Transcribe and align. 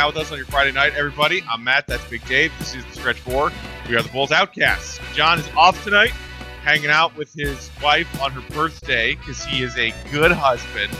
Thanks 0.00 0.12
for 0.12 0.14
hanging 0.14 0.14
out 0.14 0.14
with 0.14 0.26
us 0.26 0.32
on 0.32 0.38
your 0.38 0.46
Friday 0.46 0.72
night, 0.72 0.94
everybody. 0.96 1.42
I'm 1.50 1.62
Matt. 1.62 1.86
That's 1.86 2.04
Big 2.08 2.24
Dave. 2.24 2.50
This 2.58 2.74
is 2.74 2.82
the 2.86 2.92
Stretch 2.92 3.18
Four. 3.20 3.52
We 3.86 3.96
are 3.96 4.02
the 4.02 4.08
Bulls 4.08 4.32
Outcasts. 4.32 4.98
John 5.14 5.38
is 5.38 5.46
off 5.54 5.82
tonight, 5.84 6.12
hanging 6.62 6.88
out 6.88 7.14
with 7.18 7.34
his 7.34 7.70
wife 7.82 8.08
on 8.22 8.30
her 8.32 8.40
birthday 8.54 9.14
because 9.14 9.44
he 9.44 9.62
is 9.62 9.76
a 9.76 9.92
good 10.10 10.32
husband. 10.32 10.96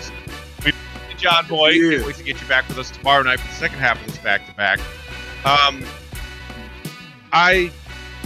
We, 0.67 0.73
John 1.17 1.47
Boy, 1.47 1.73
can't 1.73 2.05
wait 2.05 2.17
to 2.17 2.25
get 2.25 2.43
you 2.43 2.47
back 2.47 2.69
with 2.69 2.77
us 2.79 2.91
tomorrow 2.91 3.23
night 3.23 3.41
for 3.41 3.49
the 3.49 3.55
second 3.55 3.79
half 3.79 3.99
of 3.99 4.07
this 4.07 4.19
back 4.19 4.47
to 4.47 4.55
back. 4.55 4.79
Um, 5.47 5.83
I 7.33 7.73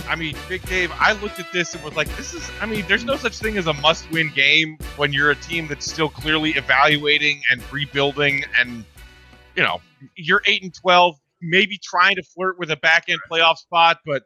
I 0.09 0.17
mean, 0.17 0.35
Big 0.49 0.63
Dave, 0.67 0.91
I 0.95 1.13
looked 1.13 1.39
at 1.39 1.53
this 1.53 1.75
and 1.75 1.85
was 1.85 1.95
like, 1.95 2.09
this 2.17 2.35
is, 2.35 2.51
I 2.61 2.67
mean, 2.67 2.85
there's 2.89 3.05
no 3.05 3.17
such 3.17 3.39
thing 3.39 3.57
as 3.59 3.69
a 3.69 3.75
must 3.75 4.11
win 4.11 4.33
game 4.35 4.77
when 4.97 5.13
you're 5.13 5.31
a 5.31 5.37
team 5.37 5.69
that's 5.69 5.91
still 5.91 6.09
clearly 6.09 6.51
evaluating 6.51 7.43
and 7.51 7.63
rebuilding 7.73 8.45
and, 8.59 8.85
you 9.55 9.63
know, 9.63 9.81
you're 10.17 10.43
8 10.47 10.63
and 10.63 10.75
12, 10.75 11.17
maybe 11.43 11.79
trying 11.79 12.17
to 12.17 12.23
flirt 12.23 12.59
with 12.59 12.71
a 12.71 12.77
back 12.77 13.05
end 13.09 13.21
playoff 13.31 13.59
spot, 13.59 13.99
but 14.05 14.25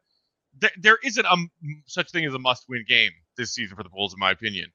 th- 0.60 0.72
there 0.78 0.98
isn't 1.02 1.26
a 1.26 1.36
such 1.86 2.10
thing 2.10 2.24
as 2.24 2.34
a 2.34 2.38
must 2.38 2.64
win 2.68 2.84
game 2.88 3.10
this 3.36 3.52
season 3.52 3.76
for 3.76 3.82
the 3.82 3.88
Bulls, 3.88 4.12
in 4.12 4.18
my 4.18 4.30
opinion. 4.30 4.70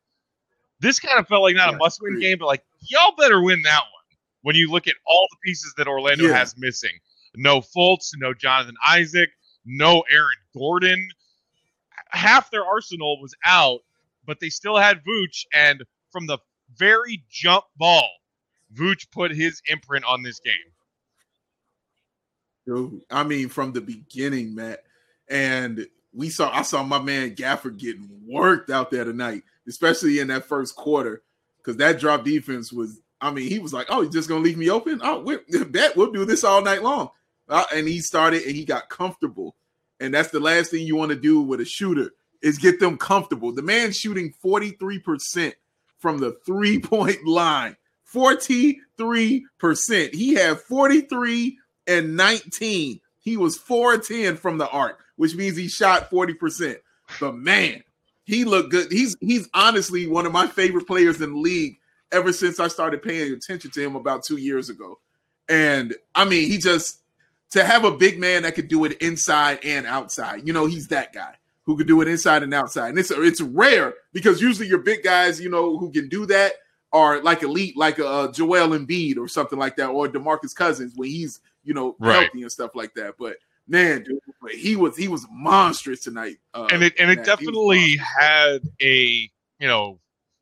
This 0.80 1.00
kind 1.00 1.20
of 1.20 1.28
felt 1.28 1.44
like 1.44 1.56
not 1.56 1.70
yeah, 1.70 1.76
a 1.76 1.80
must 1.80 2.00
win 2.02 2.20
game, 2.20 2.38
but 2.40 2.48
like, 2.48 2.64
y'all 2.82 3.16
better 3.18 3.42
win 3.42 3.62
that 3.64 3.82
one 3.82 4.18
when 4.42 4.56
you 4.56 4.70
look 4.70 4.88
at 4.88 4.96
all 5.06 5.28
the 5.32 5.38
pieces 5.46 5.74
that 5.78 5.88
Orlando 5.88 6.26
yeah. 6.26 6.38
has 6.38 6.56
missing. 6.58 6.92
No 7.36 7.62
Fultz, 7.62 8.12
no 8.16 8.34
Jonathan 8.34 8.76
Isaac 8.86 9.30
no 9.66 10.04
Aaron 10.10 10.30
Gordon. 10.56 11.10
Half 12.10 12.52
their 12.52 12.66
arsenal 12.66 13.20
was 13.22 13.34
out, 13.46 13.80
but 14.26 14.40
they 14.40 14.50
still 14.50 14.78
had 14.78 15.04
Vooch. 15.04 15.46
And 15.54 15.84
from 16.12 16.28
the 16.28 16.38
very 16.76 17.24
jump 17.30 17.66
ball, 17.78 18.10
Vooch 18.74 19.10
put 19.12 19.32
his 19.32 19.62
imprint 19.68 20.06
on 20.06 20.22
this 20.22 20.40
game. 20.40 20.54
I 23.12 23.24
mean, 23.24 23.50
from 23.50 23.74
the 23.74 23.82
beginning, 23.82 24.56
Matt. 24.56 24.84
And 25.30 25.88
we 26.14 26.30
saw 26.30 26.52
I 26.52 26.62
saw 26.62 26.84
my 26.84 27.02
man 27.02 27.36
Gafford 27.36 27.78
getting 27.78 28.10
worked 28.26 28.70
out 28.70 28.92
there 28.92 29.04
tonight, 29.04 29.44
especially 29.68 30.20
in 30.20 30.28
that 30.28 30.46
first 30.46 30.76
quarter, 30.76 31.24
because 31.58 31.78
that 31.78 32.00
drop 32.00 32.24
defense 32.24 32.72
was. 32.72 33.00
I 33.22 33.32
mean, 33.32 33.50
he 33.50 33.60
was 33.60 33.74
like, 33.74 33.88
"Oh, 33.90 34.02
you're 34.02 34.12
just 34.12 34.28
gonna 34.28 34.44
leave 34.44 34.58
me 34.58 34.70
open? 34.70 35.00
Oh, 35.02 35.22
we 35.22 35.38
bet 35.66 35.96
we'll 35.96 36.12
do 36.12 36.26
this 36.26 36.44
all 36.44 36.62
night 36.62 36.84
long." 36.84 37.10
Uh, 37.50 37.66
and 37.74 37.88
he 37.88 38.00
started 38.00 38.44
and 38.44 38.56
he 38.56 38.66
got 38.66 38.90
comfortable. 38.90 39.56
And 40.00 40.14
that's 40.14 40.30
the 40.30 40.40
last 40.40 40.72
thing 40.72 40.86
you 40.86 40.96
want 40.96 41.12
to 41.12 41.18
do 41.18 41.42
with 41.42 41.62
a 41.62 41.66
shooter 41.66 42.12
is 42.42 42.58
get 42.58 42.80
them 42.80 42.98
comfortable. 42.98 43.54
The 43.54 43.62
man 43.62 43.92
shooting 43.92 44.34
43% 44.44 45.54
from 45.98 46.20
the 46.20 46.38
three-point 46.46 47.20
line. 47.26 47.78
43%. 48.14 50.14
He 50.14 50.34
had 50.34 50.60
43 50.60 51.58
and 51.88 52.16
19. 52.16 53.00
He 53.20 53.38
was 53.38 53.58
410 53.58 54.38
from 54.38 54.58
the 54.58 54.70
arc, 54.70 55.04
which 55.16 55.36
means 55.36 55.56
he 55.56 55.68
shot 55.68 56.10
40%. 56.10 56.78
But 57.20 57.36
man, 57.36 57.84
he 58.26 58.46
looked 58.46 58.72
good. 58.72 58.92
He's 58.92 59.16
he's 59.20 59.50
honestly 59.54 60.08
one 60.08 60.26
of 60.26 60.32
my 60.32 60.48
favorite 60.48 60.88
players 60.88 61.22
in 61.22 61.34
the 61.34 61.40
league 61.40 61.78
ever 62.12 62.32
since 62.32 62.60
I 62.60 62.68
started 62.68 63.02
paying 63.02 63.34
attention 63.34 63.72
to 63.72 63.82
him 63.82 63.96
about 63.96 64.24
two 64.24 64.38
years 64.38 64.70
ago. 64.70 65.00
And 65.50 65.96
I 66.16 66.26
mean, 66.26 66.50
he 66.50 66.58
just 66.58 67.02
to 67.52 67.64
have 67.64 67.86
a 67.86 67.92
big 67.92 68.20
man 68.20 68.44
that 68.44 68.56
could 68.56 68.68
do 68.68 68.86
it 68.86 68.94
inside 69.02 69.60
and 69.64 69.86
outside. 69.86 70.48
You 70.48 70.54
know, 70.54 70.66
he's 70.66 70.88
that 70.88 71.14
guy 71.14 71.36
who 71.66 71.78
could 71.78 71.88
do 71.88 72.02
it 72.02 72.08
inside 72.08 72.44
and 72.44 72.54
outside. 72.54 72.90
And 72.90 73.00
it's 73.00 73.12
it's 73.12 73.42
rare 73.42 73.94
because 74.14 74.42
usually 74.42 74.68
your 74.68 74.80
big 74.80 75.04
guys, 75.04 75.42
you 75.42 75.50
know, 75.50 75.78
who 75.78 75.92
can 75.92 76.10
do 76.10 76.26
that 76.28 76.54
are 76.92 77.22
like 77.22 77.44
elite, 77.44 77.76
like 77.76 78.00
a, 78.00 78.26
a 78.26 78.32
Joel 78.32 78.70
Embiid 78.70 79.18
or 79.18 79.28
something 79.28 79.60
like 79.60 79.76
that, 79.78 79.90
or 79.90 80.08
Demarcus 80.08 80.56
Cousins 80.56 80.94
when 80.96 81.10
he's 81.10 81.42
you 81.64 81.74
know 81.74 81.96
right. 82.00 82.24
healthy 82.24 82.42
and 82.42 82.52
stuff 82.52 82.72
like 82.76 82.94
that. 82.96 83.16
But 83.18 83.38
man, 83.68 84.04
dude, 84.04 84.20
he 84.52 84.76
was 84.76 84.98
he 84.98 85.08
was 85.08 85.26
monstrous 85.32 86.02
tonight. 86.02 86.38
Uh, 86.54 86.68
and 86.72 86.84
it 86.84 86.94
and 87.00 87.12
it 87.12 87.24
definitely 87.24 87.98
had 87.98 88.60
a 88.82 89.30
you 89.60 89.68
know 89.68 90.00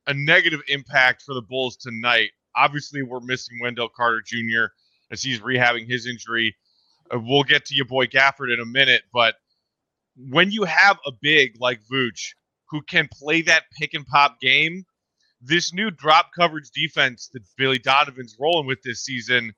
a 0.08 0.14
negative 0.14 0.62
impact 0.68 1.24
for 1.24 1.34
the 1.34 1.42
Bulls 1.42 1.78
tonight. 1.78 2.32
Obviously, 2.56 3.02
we're 3.02 3.22
missing 3.22 3.60
Wendell 3.62 3.90
Carter 3.90 4.22
Jr. 4.26 4.66
as 5.12 5.24
he's 5.24 5.40
rehabbing 5.40 5.90
his 5.90 6.08
injury. 6.08 6.56
Uh, 7.14 7.20
we'll 7.20 7.44
get 7.44 7.66
to 7.66 7.76
your 7.76 7.86
boy 7.86 8.06
Gafford 8.06 8.54
in 8.54 8.60
a 8.60 8.66
minute, 8.66 9.04
but 9.14 9.36
when 10.30 10.52
you 10.52 10.64
have 10.64 10.98
a 11.06 11.12
big 11.22 11.56
like 11.60 11.80
Vooch 11.92 12.34
who 12.70 12.82
can 12.82 13.08
play 13.12 13.42
that 13.44 13.64
pick 13.80 13.94
and 13.94 14.06
pop 14.06 14.40
game, 14.42 14.86
this 15.42 15.74
new 15.74 15.90
drop 15.92 16.32
coverage 16.36 16.72
defense 16.72 17.30
that 17.34 17.44
Billy 17.58 17.80
Donovan's 17.80 18.36
rolling 18.40 18.68
with 18.68 18.82
this 18.84 19.04
season 19.04 19.54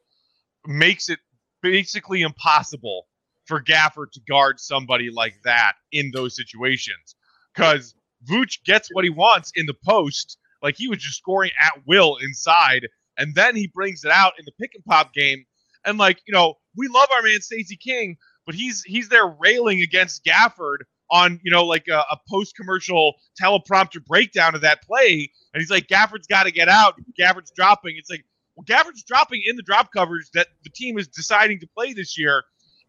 makes 0.65 1.09
it 1.09 1.19
basically 1.63 2.21
impossible 2.21 3.07
for 3.45 3.63
Gafford 3.63 4.11
to 4.13 4.21
guard 4.29 4.59
somebody 4.59 5.09
like 5.09 5.35
that 5.43 5.73
in 5.91 6.11
those 6.13 6.35
situations. 6.35 7.15
Because 7.55 7.95
Vooch 8.29 8.63
gets 8.63 8.89
what 8.91 9.03
he 9.03 9.09
wants 9.09 9.51
in 9.55 9.65
the 9.65 9.73
post, 9.85 10.37
like 10.61 10.75
he 10.77 10.87
was 10.87 10.99
just 10.99 11.17
scoring 11.17 11.51
at 11.59 11.73
will 11.87 12.17
inside, 12.17 12.87
and 13.17 13.33
then 13.33 13.55
he 13.55 13.67
brings 13.67 14.03
it 14.03 14.11
out 14.11 14.33
in 14.37 14.45
the 14.45 14.51
pick 14.59 14.71
and 14.75 14.85
pop 14.85 15.13
game. 15.13 15.45
And 15.85 15.97
like, 15.97 16.19
you 16.27 16.33
know, 16.33 16.55
we 16.77 16.87
love 16.87 17.09
our 17.13 17.21
man 17.21 17.41
Stacey 17.41 17.77
King, 17.77 18.17
but 18.45 18.55
he's 18.55 18.83
he's 18.83 19.09
there 19.09 19.27
railing 19.39 19.81
against 19.81 20.23
Gafford 20.23 20.77
on 21.11 21.39
you 21.43 21.51
know 21.51 21.65
like 21.65 21.87
a, 21.89 21.99
a 22.11 22.17
post 22.29 22.55
commercial 22.55 23.13
teleprompter 23.41 24.03
breakdown 24.05 24.55
of 24.55 24.61
that 24.61 24.81
play, 24.83 25.29
and 25.53 25.61
he's 25.61 25.69
like 25.69 25.87
Gafford's 25.87 26.27
got 26.27 26.43
to 26.43 26.51
get 26.51 26.69
out. 26.69 26.95
Gafford's 27.19 27.51
dropping. 27.51 27.97
It's 27.97 28.09
like 28.09 28.25
well, 28.55 28.65
dropping 29.07 29.41
in 29.45 29.55
the 29.55 29.63
drop 29.63 29.91
coverage 29.91 30.29
that 30.33 30.47
the 30.63 30.69
team 30.69 30.97
is 30.97 31.07
deciding 31.07 31.59
to 31.59 31.67
play 31.75 31.93
this 31.93 32.17
year. 32.17 32.43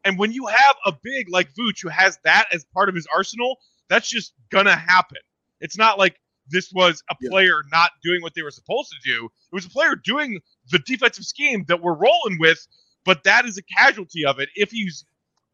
And 0.04 0.18
when 0.18 0.32
you 0.32 0.46
have 0.46 0.76
a 0.84 0.92
big 1.02 1.30
like 1.30 1.48
Vooch 1.54 1.82
who 1.82 1.88
has 1.88 2.18
that 2.24 2.46
as 2.52 2.64
part 2.74 2.88
of 2.88 2.94
his 2.94 3.06
arsenal, 3.14 3.56
that's 3.88 4.08
just 4.08 4.34
gonna 4.50 4.76
happen. 4.76 5.18
It's 5.60 5.78
not 5.78 5.98
like 5.98 6.16
this 6.50 6.70
was 6.72 7.02
a 7.10 7.14
player 7.30 7.62
yeah. 7.64 7.78
not 7.78 7.90
doing 8.02 8.20
what 8.20 8.34
they 8.34 8.42
were 8.42 8.50
supposed 8.50 8.90
to 8.90 9.10
do. 9.10 9.24
It 9.24 9.54
was 9.54 9.64
a 9.64 9.70
player 9.70 9.96
doing 9.96 10.40
the 10.70 10.78
defensive 10.80 11.24
scheme 11.24 11.64
that 11.68 11.80
we're 11.80 11.94
rolling 11.94 12.38
with 12.38 12.66
but 13.04 13.24
that 13.24 13.44
is 13.44 13.58
a 13.58 13.62
casualty 13.62 14.24
of 14.24 14.38
it 14.38 14.48
if 14.54 14.70
he's 14.70 15.04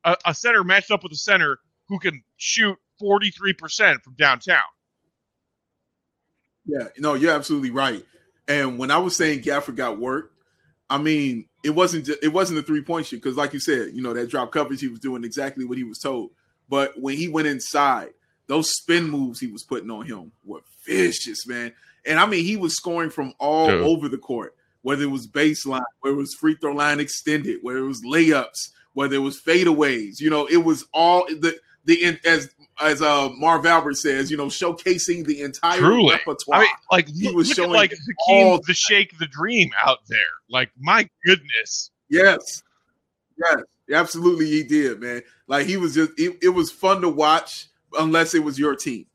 a, 0.05 0.17
a 0.27 0.35
center 0.35 0.65
matched 0.65 0.91
up 0.91 1.03
with 1.03 1.13
a 1.13 1.17
center 1.17 1.59
who 1.89 1.99
can 1.99 2.23
shoot 2.37 2.77
43% 3.03 4.03
from 4.03 4.15
downtown. 4.15 4.63
Yeah, 6.65 6.89
no, 6.99 7.15
you're 7.15 7.33
absolutely 7.33 7.71
right. 7.71 8.05
And 8.51 8.79
when 8.79 8.91
I 8.91 8.99
was 8.99 9.17
saying 9.17 9.43
Gafford 9.43 9.77
got 9.77 9.99
work, 9.99 10.33
I 10.91 10.99
mean 10.99 11.47
it 11.63 11.71
wasn't 11.71 12.07
just, 12.07 12.23
it 12.23 12.33
wasn't 12.33 12.59
a 12.59 12.63
three 12.63 12.83
point 12.83 13.07
shoot 13.07 13.23
because, 13.23 13.37
like 13.37 13.53
you 13.53 13.61
said, 13.61 13.91
you 13.95 14.03
know 14.03 14.13
that 14.13 14.29
drop 14.29 14.51
coverage 14.51 14.81
he 14.81 14.89
was 14.89 15.01
doing 15.01 15.25
exactly 15.25 15.65
what 15.65 15.79
he 15.79 15.85
was 15.85 15.99
told. 15.99 16.31
But 16.69 17.01
when 17.01 17.17
he 17.17 17.29
went 17.29 17.49
inside, 17.49 18.11
those 18.49 18.75
spin 18.75 19.09
moves 19.09 19.41
he 19.41 19.47
was 19.47 19.63
putting 19.63 19.91
on 19.91 20.05
him 20.07 20.33
were 20.45 20.61
vicious, 20.85 21.47
man. 21.47 21.73
And 22.05 22.19
I 22.19 22.27
mean, 22.27 22.45
he 22.45 22.57
was 22.57 22.77
scoring 22.77 23.11
from 23.11 23.35
all 23.39 23.69
Dude. 23.69 23.83
over 23.83 24.09
the 24.09 24.19
court 24.19 24.55
whether 24.83 25.03
it 25.03 25.11
was 25.11 25.27
baseline, 25.27 25.83
whether 26.01 26.17
it 26.17 26.19
was 26.19 26.35
free 26.35 26.55
throw 26.55 26.73
line 26.73 27.01
extended, 27.01 27.59
whether 27.63 27.79
it 27.79 27.87
was 27.87 28.03
layups, 28.03 28.71
whether 28.95 29.17
it 29.17 29.21
was 29.21 29.41
fadeaways. 29.41 30.21
You 30.21 30.31
know, 30.31 30.47
it 30.47 30.59
was 30.59 30.85
all 30.93 31.27
the 31.27 31.59
the 31.85 32.19
as 32.25 32.55
as 32.81 33.03
uh 33.03 33.29
Marv 33.37 33.67
Albert 33.67 33.97
says, 33.97 34.31
you 34.31 34.37
know, 34.37 34.47
showcasing 34.47 35.25
the 35.27 35.43
entire 35.43 35.79
Truly. 35.79 36.13
repertoire. 36.13 36.61
I 36.61 36.63
mean, 36.63 36.71
like 36.91 37.09
he 37.09 37.33
was 37.33 37.51
showing 37.51 37.71
like 37.71 37.93
Hakeem 37.93 38.61
the 38.67 38.75
Shake 38.75 39.19
the 39.19 39.27
Dream 39.27 39.71
out 39.85 39.99
there. 40.09 40.19
Like, 40.49 40.71
my 40.79 41.09
goodness. 41.25 41.91
Yes. 42.09 42.63
Yes. 43.39 43.63
Absolutely, 43.93 44.47
he 44.47 44.63
did, 44.63 45.01
man. 45.01 45.23
Like 45.47 45.67
he 45.67 45.77
was 45.77 45.95
just 45.95 46.13
it, 46.17 46.39
it 46.43 46.51
was 46.51 46.71
fun 46.71 47.01
to 47.03 47.09
watch 47.09 47.67
unless 47.99 48.35
it 48.35 48.45
was 48.45 48.59
your 48.59 48.77
team. 48.77 49.07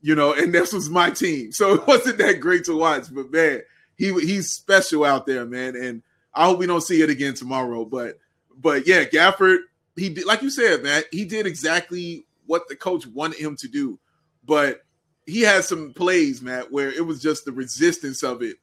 You 0.00 0.14
know, 0.14 0.32
and 0.32 0.54
this 0.54 0.72
was 0.72 0.88
my 0.88 1.10
team. 1.10 1.50
So 1.52 1.74
it 1.74 1.86
wasn't 1.86 2.18
that 2.18 2.40
great 2.40 2.64
to 2.64 2.76
watch, 2.78 3.06
but 3.12 3.30
man, 3.30 3.62
he 3.96 4.12
he's 4.20 4.52
special 4.52 5.04
out 5.04 5.26
there, 5.26 5.44
man. 5.44 5.76
And 5.76 6.02
I 6.32 6.46
hope 6.46 6.58
we 6.58 6.66
don't 6.66 6.82
see 6.82 7.02
it 7.02 7.10
again 7.10 7.34
tomorrow. 7.34 7.84
But 7.84 8.18
but 8.56 8.86
yeah, 8.86 9.04
Gafford, 9.04 9.58
he 9.96 10.10
did 10.10 10.26
like 10.26 10.42
you 10.42 10.50
said, 10.50 10.82
man, 10.82 11.02
he 11.10 11.24
did 11.24 11.46
exactly 11.46 12.26
what 12.46 12.68
the 12.68 12.76
coach 12.76 13.06
wanted 13.06 13.38
him 13.38 13.56
to 13.56 13.68
do. 13.68 13.98
But 14.44 14.82
he 15.26 15.40
had 15.40 15.64
some 15.64 15.92
plays, 15.92 16.40
man, 16.40 16.64
where 16.70 16.90
it 16.90 17.04
was 17.04 17.20
just 17.20 17.44
the 17.44 17.52
resistance 17.52 18.22
of 18.22 18.42
it 18.42 18.56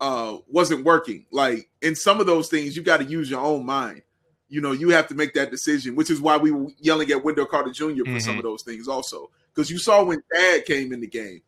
uh 0.00 0.38
wasn't 0.48 0.84
working. 0.84 1.26
Like 1.30 1.68
in 1.80 1.94
some 1.94 2.20
of 2.20 2.26
those 2.26 2.48
things, 2.48 2.76
you 2.76 2.82
got 2.82 2.98
to 2.98 3.04
use 3.04 3.30
your 3.30 3.40
own 3.40 3.64
mind. 3.64 4.02
You 4.48 4.60
know, 4.60 4.72
you 4.72 4.90
have 4.90 5.08
to 5.08 5.14
make 5.14 5.32
that 5.34 5.50
decision, 5.50 5.96
which 5.96 6.10
is 6.10 6.20
why 6.20 6.36
we 6.36 6.50
were 6.50 6.68
yelling 6.78 7.10
at 7.10 7.24
Wendell 7.24 7.46
Carter 7.46 7.70
Jr. 7.70 7.84
for 7.84 7.92
mm-hmm. 7.94 8.18
some 8.18 8.36
of 8.36 8.42
those 8.42 8.62
things 8.62 8.86
also. 8.86 9.30
Because 9.54 9.70
you 9.70 9.78
saw 9.78 10.04
when 10.04 10.22
Thad 10.30 10.66
came 10.66 10.92
in 10.92 11.00
the 11.00 11.06
game 11.06 11.40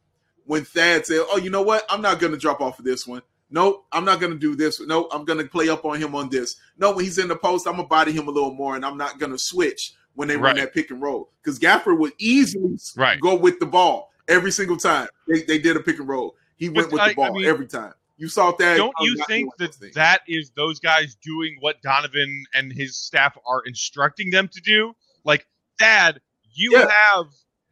when 0.47 0.65
Thad 0.65 1.07
said, 1.07 1.25
"Oh, 1.31 1.39
you 1.39 1.51
know 1.51 1.63
what? 1.63 1.85
I'm 1.89 2.03
not 2.03 2.21
going 2.21 2.33
to 2.33 2.39
drop 2.39 2.61
off 2.61 2.79
of 2.79 2.85
this 2.85 3.07
one. 3.07 3.23
Nope, 3.55 3.87
I'm 3.93 4.05
not 4.05 4.19
going 4.19 4.33
to 4.33 4.39
do 4.39 4.57
this. 4.57 4.81
Nope, 4.81 5.11
I'm 5.13 5.25
going 5.25 5.39
to 5.39 5.45
play 5.45 5.69
up 5.69 5.85
on 5.85 6.01
him 6.01 6.17
on 6.17 6.29
this. 6.29 6.57
No, 6.77 6.91
when 6.91 7.05
he's 7.05 7.19
in 7.19 7.29
the 7.29 7.37
post, 7.37 7.69
I'm 7.69 7.75
going 7.75 7.85
to 7.85 7.89
body 7.89 8.11
him 8.11 8.27
a 8.27 8.31
little 8.33 8.53
more, 8.53 8.75
and 8.75 8.85
I'm 8.85 8.99
not 8.99 9.21
going 9.21 9.31
to 9.31 9.39
switch 9.39 9.95
when 10.15 10.27
they 10.27 10.35
right. 10.35 10.43
run 10.43 10.57
that 10.57 10.75
pick 10.75 10.91
and 10.91 11.01
roll 11.01 11.31
because 11.41 11.61
Gafford 11.61 11.97
would 12.01 12.15
easily 12.19 12.77
right. 12.97 13.21
go 13.21 13.37
with 13.37 13.61
the 13.61 13.67
ball 13.67 14.11
every 14.27 14.51
single 14.51 14.77
time 14.77 15.07
they, 15.29 15.43
they 15.43 15.61
did 15.61 15.77
a 15.77 15.81
pick 15.81 16.01
and 16.01 16.09
roll. 16.09 16.35
He 16.57 16.69
went 16.69 16.91
with 16.91 17.01
I, 17.01 17.11
the 17.11 17.15
ball 17.15 17.27
I 17.27 17.31
mean, 17.31 17.45
every 17.45 17.69
time. 17.69 17.93
You 18.17 18.29
saw 18.29 18.51
that. 18.59 18.77
Don't 18.77 18.95
you 18.99 19.23
think 19.29 19.57
that 19.59 19.77
that 19.95 20.23
is 20.27 20.51
those 20.57 20.81
guys 20.81 21.17
doing 21.23 21.57
what 21.61 21.81
Donovan 21.81 22.45
and 22.55 22.73
his 22.73 22.97
staff 22.97 23.39
are 23.47 23.63
instructing 23.67 24.31
them 24.31 24.49
to 24.49 24.61
do? 24.63 24.95
Like, 25.23 25.47
Thad, 25.79 26.21
you 26.53 26.73
yeah. 26.73 26.91
have 26.91 27.27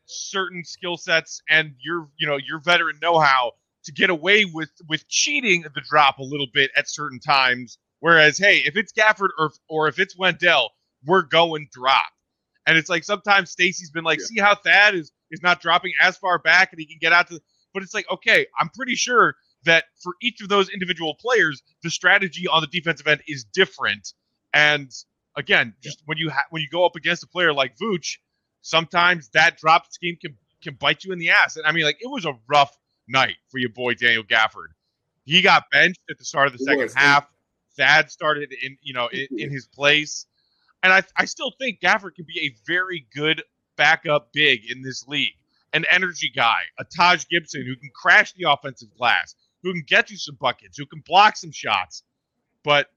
certain 0.06 0.62
skill 0.64 0.96
sets 0.96 1.43
and 1.50 1.75
your, 1.81 2.08
you 2.19 2.28
know, 2.28 2.37
your 2.37 2.61
veteran 2.61 2.99
know-how 3.02 3.52
to 3.84 3.93
get 3.93 4.11
away 4.11 4.44
with 4.44 4.70
with 4.88 5.06
cheating 5.08 5.62
the 5.62 5.82
drop 5.88 6.19
a 6.19 6.23
little 6.23 6.49
bit 6.52 6.70
at 6.76 6.88
certain 6.88 7.20
times. 7.20 7.79
Whereas, 8.00 8.38
hey, 8.38 8.58
if 8.58 8.76
it's 8.76 8.93
Gafford 8.93 9.31
or 9.38 9.52
or 9.69 9.88
if 9.88 9.99
it's 9.99 10.17
Wendell, 10.17 10.70
we're 11.05 11.23
going 11.23 11.69
drop. 11.73 12.11
And 12.67 12.79
it's 12.79 12.88
like 12.88 13.05
sometimes 13.05 13.50
Stacey's 13.50 13.90
been 13.90 14.05
like, 14.05 14.20
yeah. 14.20 14.26
see 14.26 14.40
how 14.40 14.55
Thad 14.55 14.94
is 14.94 15.12
is 15.31 15.43
not 15.43 15.61
dropping 15.61 15.93
as 16.00 16.17
far 16.17 16.38
back 16.38 16.73
and 16.73 16.81
he 16.81 16.87
can 16.87 16.99
get 17.00 17.12
out 17.12 17.29
to. 17.29 17.40
But 17.75 17.82
it's 17.82 17.94
like, 17.94 18.11
okay, 18.11 18.46
I'm 18.58 18.69
pretty 18.69 18.94
sure 18.94 19.34
that 19.64 19.85
for 20.02 20.14
each 20.20 20.40
of 20.43 20.49
those 20.49 20.69
individual 20.69 21.14
players, 21.14 21.62
the 21.82 21.90
strategy 21.90 22.46
on 22.46 22.61
the 22.61 22.67
defensive 22.67 23.06
end 23.06 23.23
is 23.26 23.44
different. 23.44 24.12
And 24.52 24.90
again, 25.37 25.75
just 25.82 25.99
yeah. 26.00 26.05
when 26.06 26.19
you 26.19 26.31
ha- 26.31 26.46
when 26.50 26.62
you 26.62 26.69
go 26.70 26.85
up 26.85 26.96
against 26.96 27.23
a 27.23 27.26
player 27.26 27.52
like 27.52 27.76
Vooch, 27.78 28.19
sometimes 28.61 29.28
that 29.31 29.58
drop 29.58 29.90
scheme 29.90 30.17
can 30.20 30.37
can 30.62 30.75
bite 30.75 31.05
you 31.05 31.12
in 31.12 31.19
the 31.19 31.31
ass. 31.31 31.56
And 31.56 31.67
I 31.67 31.73
mean, 31.73 31.85
like 31.85 31.99
it 32.00 32.11
was 32.11 32.25
a 32.25 32.35
rough 32.49 32.76
night 33.08 33.37
for 33.49 33.58
your 33.58 33.70
boy 33.70 33.94
Daniel 33.94 34.25
Gafford. 34.25 34.69
He 35.25 35.43
got 35.43 35.64
benched 35.70 36.00
at 36.10 36.19
the 36.19 36.25
start 36.25 36.49
of 36.49 36.52
the 36.52 36.62
it 36.62 36.66
second 36.66 36.82
was, 36.82 36.94
half. 36.94 37.26
Thad 37.76 38.10
started 38.10 38.52
in 38.62 38.76
you 38.82 38.93
know 38.93 39.08
in, 39.12 39.26
in 39.38 39.50
his 39.50 39.66
place, 39.66 40.26
and 40.82 40.93
I 40.93 41.02
I 41.16 41.25
still 41.25 41.52
think 41.58 41.81
Gafford 41.81 42.14
can 42.14 42.26
be 42.26 42.40
a 42.40 42.54
very 42.66 43.06
good 43.14 43.43
backup 43.76 44.32
big 44.32 44.70
in 44.70 44.82
this 44.82 45.06
league. 45.06 45.34
An 45.72 45.87
energy 45.90 46.31
guy, 46.34 46.60
a 46.78 46.84
Taj 46.84 47.25
Gibson 47.31 47.64
who 47.64 47.75
can 47.76 47.90
crash 47.94 48.34
the 48.34 48.50
offensive 48.50 48.94
glass, 48.99 49.34
who 49.62 49.72
can 49.72 49.84
get 49.87 50.10
you 50.10 50.19
some 50.19 50.37
buckets, 50.38 50.76
who 50.76 50.84
can 50.84 51.00
block 51.06 51.37
some 51.37 51.50
shots. 51.50 52.02
But 52.62 52.88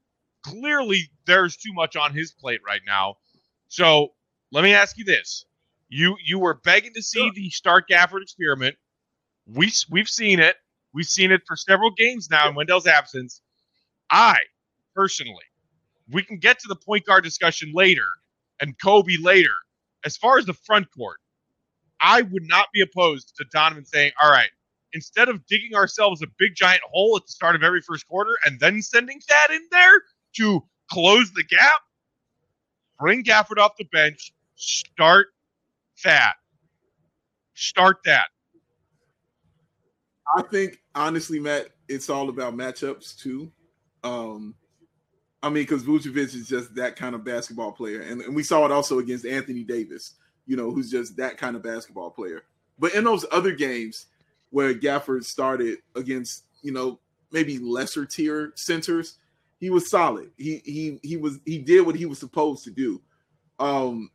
clearly, 0.43 1.09
there's 1.25 1.55
too 1.55 1.71
much 1.71 1.95
on 1.95 2.13
his 2.13 2.33
plate 2.33 2.59
right 2.65 2.81
now. 2.85 3.15
So 3.69 4.13
let 4.51 4.63
me 4.63 4.73
ask 4.73 4.97
you 4.97 5.05
this: 5.05 5.45
you 5.89 6.17
you 6.23 6.39
were 6.39 6.55
begging 6.55 6.93
to 6.93 7.01
see 7.01 7.31
the 7.33 7.49
Start 7.49 7.87
Gafford 7.89 8.21
experiment. 8.21 8.75
We 9.47 9.71
we've 9.89 10.09
seen 10.09 10.39
it. 10.39 10.55
We've 10.93 11.07
seen 11.07 11.31
it 11.31 11.41
for 11.45 11.55
several 11.55 11.91
games 11.91 12.29
now 12.29 12.49
in 12.49 12.55
Wendell's 12.55 12.87
absence. 12.87 13.41
I 14.11 14.37
personally, 14.95 15.43
we 16.11 16.23
can 16.23 16.37
get 16.37 16.59
to 16.59 16.67
the 16.67 16.75
point 16.75 17.05
guard 17.05 17.23
discussion 17.23 17.71
later 17.73 18.07
and 18.61 18.77
Coby 18.79 19.23
later. 19.23 19.53
As 20.05 20.17
far 20.17 20.37
as 20.37 20.45
the 20.45 20.53
front 20.53 20.87
court, 20.95 21.19
I 22.01 22.21
would 22.21 22.47
not 22.47 22.67
be 22.73 22.81
opposed 22.81 23.35
to 23.37 23.45
Donovan 23.51 23.85
saying, 23.85 24.11
"All 24.21 24.31
right, 24.31 24.51
instead 24.93 25.29
of 25.29 25.45
digging 25.47 25.75
ourselves 25.75 26.21
a 26.21 26.27
big 26.37 26.55
giant 26.55 26.83
hole 26.83 27.17
at 27.17 27.25
the 27.25 27.31
start 27.31 27.55
of 27.55 27.63
every 27.63 27.81
first 27.81 28.07
quarter 28.07 28.37
and 28.45 28.59
then 28.59 28.81
sending 28.81 29.21
that 29.29 29.51
in 29.51 29.67
there 29.71 30.01
to 30.37 30.67
close 30.91 31.31
the 31.33 31.43
gap, 31.43 31.81
bring 32.99 33.23
Gafford 33.23 33.57
off 33.57 33.75
the 33.77 33.85
bench, 33.85 34.33
start 34.55 35.27
that. 36.03 36.35
Start 37.53 37.97
that. 38.05 38.27
I 40.35 40.41
think 40.43 40.79
honestly, 40.93 41.39
Matt, 41.39 41.67
it's 41.87 42.09
all 42.09 42.29
about 42.29 42.55
matchups 42.55 43.17
too. 43.17 43.51
Um, 44.03 44.55
I 45.43 45.49
mean, 45.49 45.63
because 45.63 45.83
Vucevic 45.83 46.33
is 46.33 46.47
just 46.47 46.73
that 46.75 46.95
kind 46.95 47.13
of 47.13 47.23
basketball 47.23 47.71
player, 47.71 48.01
and, 48.01 48.21
and 48.21 48.35
we 48.35 48.43
saw 48.43 48.65
it 48.65 48.71
also 48.71 48.99
against 48.99 49.25
Anthony 49.25 49.63
Davis, 49.63 50.15
you 50.47 50.57
know, 50.57 50.71
who's 50.71 50.89
just 50.89 51.17
that 51.17 51.37
kind 51.37 51.55
of 51.55 51.63
basketball 51.63 52.09
player. 52.09 52.43
But 52.79 52.93
in 52.95 53.03
those 53.03 53.25
other 53.31 53.51
games, 53.51 54.07
where 54.49 54.73
Gafford 54.73 55.23
started 55.23 55.79
against, 55.95 56.45
you 56.61 56.71
know, 56.71 56.99
maybe 57.31 57.59
lesser 57.59 58.05
tier 58.05 58.53
centers, 58.55 59.19
he 59.59 59.69
was 59.69 59.89
solid. 59.89 60.31
He 60.37 60.61
he 60.65 60.99
he 61.03 61.17
was 61.17 61.39
he 61.45 61.57
did 61.57 61.85
what 61.85 61.95
he 61.95 62.05
was 62.05 62.19
supposed 62.19 62.63
to 62.65 62.71
do. 62.71 63.01
Um 63.59 64.09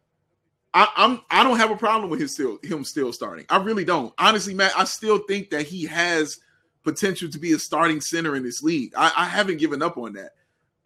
I, 0.72 0.88
I'm 0.96 1.20
I 1.30 1.42
don't 1.42 1.56
have 1.56 1.70
a 1.70 1.76
problem 1.76 2.10
with 2.10 2.20
his 2.20 2.32
still 2.32 2.58
him 2.62 2.84
still 2.84 3.12
starting. 3.12 3.46
I 3.48 3.58
really 3.58 3.84
don't. 3.84 4.12
Honestly, 4.18 4.54
Matt, 4.54 4.72
I 4.76 4.84
still 4.84 5.18
think 5.18 5.50
that 5.50 5.66
he 5.66 5.84
has 5.86 6.38
potential 6.84 7.28
to 7.30 7.38
be 7.38 7.52
a 7.52 7.58
starting 7.58 8.00
center 8.00 8.36
in 8.36 8.42
this 8.42 8.62
league. 8.62 8.92
I, 8.96 9.12
I 9.16 9.24
haven't 9.24 9.58
given 9.58 9.82
up 9.82 9.98
on 9.98 10.12
that. 10.14 10.30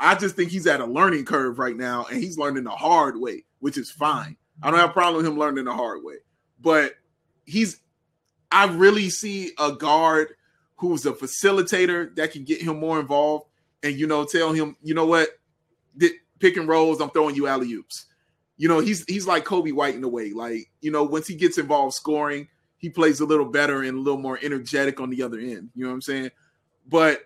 I 0.01 0.15
just 0.15 0.37
think 0.37 0.51
he's 0.51 0.67
at 0.67 0.81
a 0.81 0.87
learning 0.87 1.25
curve 1.25 1.59
right 1.59 1.77
now, 1.77 2.07
and 2.11 2.23
he's 2.23 2.39
learning 2.39 2.65
the 2.65 2.71
hard 2.71 3.19
way, 3.19 3.45
which 3.61 3.79
is 3.79 3.91
fine. 3.91 4.37
I 4.63 4.71
don't 4.71 4.81
have 4.81 4.91
a 4.91 4.95
problem 4.95 5.19
with 5.19 5.27
him 5.27 5.39
learning 5.39 5.65
the 5.65 5.75
hard 5.75 6.03
way, 6.03 6.17
but 6.61 6.95
he's 7.45 7.81
I 8.51 8.67
really 8.67 9.11
see 9.11 9.53
a 9.59 9.73
guard 9.73 10.35
who's 10.77 11.07
a 11.07 11.13
facilitator 11.13 12.15
that 12.17 12.33
can 12.33 12.45
get 12.45 12.63
him 12.63 12.79
more 12.79 13.01
involved 13.01 13.47
and 13.83 13.99
you 13.99 14.07
know 14.07 14.25
tell 14.25 14.53
him, 14.53 14.77
you 14.83 14.95
know 14.95 15.07
what, 15.07 15.29
pick 16.39 16.57
and 16.57 16.69
rolls, 16.69 17.01
I'm 17.01 17.11
throwing 17.11 17.35
you 17.35 17.47
alley 17.47 17.73
oops. 17.73 18.07
You 18.57 18.69
know, 18.69 18.81
he's 18.81 19.05
he's 19.07 19.27
like 19.27 19.45
Coby 19.45 19.73
White 19.73 19.95
in 19.95 20.05
a 20.05 20.09
way. 20.09 20.33
Like, 20.33 20.71
you 20.81 20.91
know, 20.91 21.03
once 21.03 21.27
he 21.27 21.35
gets 21.35 21.59
involved 21.59 21.95
scoring, 21.95 22.49
he 22.79 22.89
plays 22.89 23.21
a 23.21 23.25
little 23.25 23.47
better 23.47 23.83
and 23.83 23.99
a 23.99 24.01
little 24.01 24.21
more 24.21 24.39
energetic 24.43 25.01
on 25.01 25.11
the 25.11 25.23
other 25.23 25.39
end. 25.39 25.71
You 25.75 25.85
know 25.85 25.89
what 25.89 25.95
I'm 25.95 26.03
saying? 26.03 26.31
But 26.87 27.23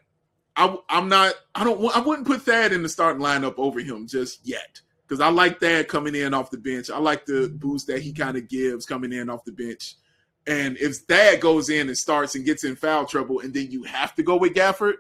I, 0.56 0.76
I'm 0.88 1.08
not. 1.08 1.34
I 1.54 1.64
don't. 1.64 1.96
I 1.96 2.00
wouldn't 2.00 2.26
put 2.26 2.42
Thad 2.42 2.72
in 2.72 2.82
the 2.82 2.88
starting 2.88 3.22
lineup 3.22 3.54
over 3.58 3.80
him 3.80 4.06
just 4.06 4.40
yet 4.46 4.80
because 5.06 5.20
I 5.20 5.28
like 5.28 5.60
Thad 5.60 5.88
coming 5.88 6.14
in 6.14 6.34
off 6.34 6.50
the 6.50 6.58
bench. 6.58 6.90
I 6.90 6.98
like 6.98 7.26
the 7.26 7.48
boost 7.54 7.86
that 7.86 8.02
he 8.02 8.12
kind 8.12 8.36
of 8.36 8.48
gives 8.48 8.86
coming 8.86 9.12
in 9.12 9.30
off 9.30 9.44
the 9.44 9.52
bench. 9.52 9.96
And 10.46 10.76
if 10.78 10.96
Thad 10.96 11.40
goes 11.40 11.68
in 11.68 11.88
and 11.88 11.96
starts 11.96 12.34
and 12.34 12.44
gets 12.44 12.64
in 12.64 12.74
foul 12.74 13.06
trouble, 13.06 13.40
and 13.40 13.52
then 13.52 13.70
you 13.70 13.84
have 13.84 14.14
to 14.16 14.22
go 14.22 14.36
with 14.36 14.54
Gafford, 14.54 14.94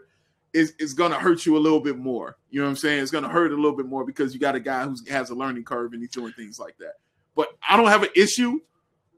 it's, 0.52 0.72
it's 0.78 0.92
going 0.92 1.12
to 1.12 1.18
hurt 1.18 1.46
you 1.46 1.56
a 1.56 1.58
little 1.58 1.80
bit 1.80 1.98
more. 1.98 2.36
You 2.50 2.60
know 2.60 2.66
what 2.66 2.70
I'm 2.70 2.76
saying? 2.76 3.02
It's 3.02 3.10
going 3.10 3.24
to 3.24 3.30
hurt 3.30 3.52
a 3.52 3.56
little 3.56 3.76
bit 3.76 3.86
more 3.86 4.04
because 4.04 4.32
you 4.34 4.40
got 4.40 4.54
a 4.54 4.60
guy 4.60 4.84
who 4.84 4.96
has 5.10 5.30
a 5.30 5.34
learning 5.34 5.64
curve 5.64 5.92
and 5.92 6.02
he's 6.02 6.10
doing 6.10 6.32
things 6.32 6.58
like 6.58 6.76
that. 6.78 6.94
But 7.34 7.48
I 7.68 7.76
don't 7.76 7.88
have 7.88 8.02
an 8.02 8.10
issue 8.16 8.60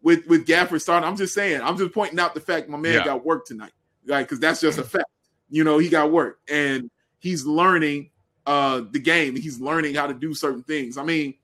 with 0.02 0.26
with 0.26 0.46
Gafford 0.46 0.80
starting. 0.80 1.08
I'm 1.08 1.16
just 1.16 1.34
saying. 1.34 1.60
I'm 1.62 1.76
just 1.76 1.92
pointing 1.92 2.18
out 2.18 2.34
the 2.34 2.40
fact 2.40 2.68
my 2.68 2.78
man 2.78 2.94
yeah. 2.94 3.04
got 3.04 3.24
work 3.24 3.46
tonight, 3.46 3.72
right? 4.06 4.22
Because 4.22 4.40
that's 4.40 4.60
just 4.60 4.78
a 4.78 4.82
fact. 4.82 5.08
You 5.48 5.64
know, 5.64 5.78
he 5.78 5.88
got 5.88 6.12
work 6.12 6.38
and 6.48 6.90
he's 7.18 7.44
learning 7.44 8.10
uh 8.46 8.82
the 8.90 8.98
game. 8.98 9.36
He's 9.36 9.60
learning 9.60 9.94
how 9.94 10.06
to 10.06 10.14
do 10.14 10.34
certain 10.34 10.62
things. 10.62 10.98
I 10.98 11.04
mean, 11.04 11.34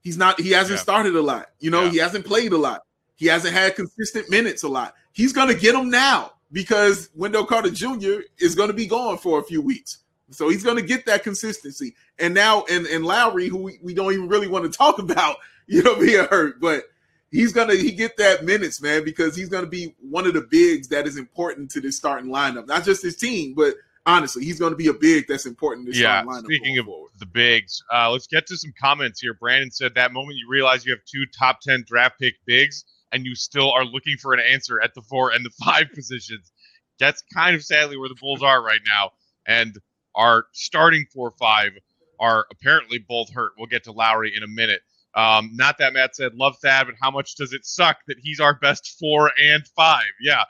he's 0.00 0.16
not. 0.16 0.40
He 0.40 0.50
hasn't 0.50 0.78
yeah. 0.78 0.82
started 0.82 1.16
a 1.16 1.22
lot. 1.22 1.48
You 1.58 1.70
know, 1.70 1.84
yeah. 1.84 1.90
he 1.90 1.98
hasn't 1.98 2.26
played 2.26 2.52
a 2.52 2.58
lot. 2.58 2.82
He 3.16 3.26
hasn't 3.26 3.54
had 3.54 3.74
consistent 3.76 4.30
minutes 4.30 4.62
a 4.62 4.68
lot. 4.68 4.94
He's 5.12 5.32
going 5.32 5.48
to 5.48 5.54
get 5.54 5.72
them 5.72 5.88
now 5.88 6.32
because 6.56 7.10
Wendell 7.14 7.44
Carter 7.44 7.68
Jr. 7.68 8.20
is 8.38 8.54
going 8.54 8.68
to 8.68 8.74
be 8.74 8.86
gone 8.86 9.18
for 9.18 9.38
a 9.38 9.42
few 9.42 9.60
weeks. 9.60 9.98
So 10.30 10.48
he's 10.48 10.64
going 10.64 10.78
to 10.78 10.82
get 10.82 11.04
that 11.04 11.22
consistency. 11.22 11.94
And 12.18 12.32
now, 12.32 12.64
and, 12.70 12.86
and 12.86 13.04
Lauri, 13.04 13.48
who 13.48 13.58
we, 13.58 13.78
we 13.82 13.92
don't 13.92 14.10
even 14.14 14.26
really 14.26 14.48
want 14.48 14.64
to 14.64 14.74
talk 14.74 14.98
about, 14.98 15.36
you 15.66 15.82
know, 15.82 16.00
being 16.00 16.24
hurt, 16.24 16.58
but 16.58 16.84
he's 17.30 17.52
going 17.52 17.68
to 17.68 17.76
he 17.76 17.92
get 17.92 18.16
that 18.16 18.46
minutes, 18.46 18.80
man, 18.80 19.04
because 19.04 19.36
he's 19.36 19.50
going 19.50 19.64
to 19.64 19.70
be 19.70 19.94
one 20.00 20.26
of 20.26 20.32
the 20.32 20.40
bigs 20.50 20.88
that 20.88 21.06
is 21.06 21.18
important 21.18 21.70
to 21.72 21.80
this 21.82 21.98
starting 21.98 22.30
lineup. 22.30 22.66
Not 22.66 22.84
just 22.84 23.02
his 23.02 23.18
team, 23.18 23.52
but 23.52 23.74
honestly, 24.06 24.42
he's 24.42 24.58
going 24.58 24.72
to 24.72 24.78
be 24.78 24.86
a 24.86 24.94
big 24.94 25.26
that's 25.28 25.44
important. 25.44 25.94
yeah. 25.94 26.24
Speaking 26.38 26.78
of 26.78 26.86
forward. 26.86 27.10
the 27.18 27.26
bigs, 27.26 27.82
uh, 27.92 28.10
let's 28.10 28.28
get 28.28 28.46
to 28.46 28.56
some 28.56 28.72
comments 28.80 29.20
here. 29.20 29.34
Brandon 29.34 29.70
said 29.70 29.94
that 29.96 30.10
moment 30.10 30.38
you 30.38 30.48
realize 30.48 30.86
you 30.86 30.92
have 30.92 31.04
two 31.04 31.26
top 31.38 31.60
ten 31.60 31.84
draft 31.86 32.18
pick 32.18 32.36
bigs 32.46 32.86
and 33.12 33.24
you 33.24 33.34
still 33.34 33.70
are 33.72 33.84
looking 33.84 34.16
for 34.16 34.34
an 34.34 34.40
answer 34.40 34.80
at 34.80 34.94
the 34.94 35.02
four 35.02 35.30
and 35.30 35.44
the 35.44 35.50
five 35.64 35.86
positions. 35.94 36.52
That's 36.98 37.22
kind 37.34 37.54
of 37.54 37.64
sadly 37.64 37.96
where 37.96 38.08
the 38.08 38.16
Bulls 38.18 38.42
are 38.42 38.62
right 38.62 38.80
now. 38.86 39.10
And 39.46 39.78
our 40.14 40.46
starting 40.52 41.06
four 41.12 41.32
five 41.38 41.72
are 42.18 42.46
apparently 42.50 42.98
both 42.98 43.30
hurt. 43.30 43.52
We'll 43.58 43.66
get 43.66 43.84
to 43.84 43.92
Lauri 43.92 44.34
in 44.34 44.42
a 44.42 44.48
minute. 44.48 44.80
Um, 45.14 45.50
not 45.54 45.78
that 45.78 45.94
Matt 45.94 46.16
said 46.16 46.34
love 46.34 46.56
Thad, 46.62 46.86
but 46.86 46.94
how 47.00 47.10
much 47.10 47.36
does 47.36 47.52
it 47.52 47.64
suck 47.64 47.98
that 48.06 48.16
he's 48.20 48.40
our 48.40 48.54
best 48.54 48.96
four 48.98 49.30
and 49.42 49.66
five? 49.68 50.04
Yeah. 50.20 50.44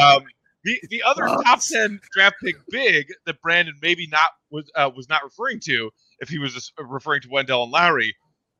Um, 0.00 0.24
the 0.64 0.80
the 0.88 1.02
other 1.02 1.26
top 1.26 1.60
ten 1.60 2.00
draft 2.12 2.36
pick 2.42 2.56
big 2.70 3.12
that 3.26 3.40
Brandon 3.42 3.74
maybe 3.82 4.06
not 4.06 4.30
was 4.50 4.70
uh, 4.74 4.90
was 4.94 5.08
not 5.08 5.22
referring 5.24 5.60
to 5.64 5.90
if 6.20 6.28
he 6.28 6.38
was 6.38 6.72
referring 6.78 7.22
to 7.22 7.28
Wendell 7.30 7.64
and 7.64 7.72
Lauri 7.72 8.14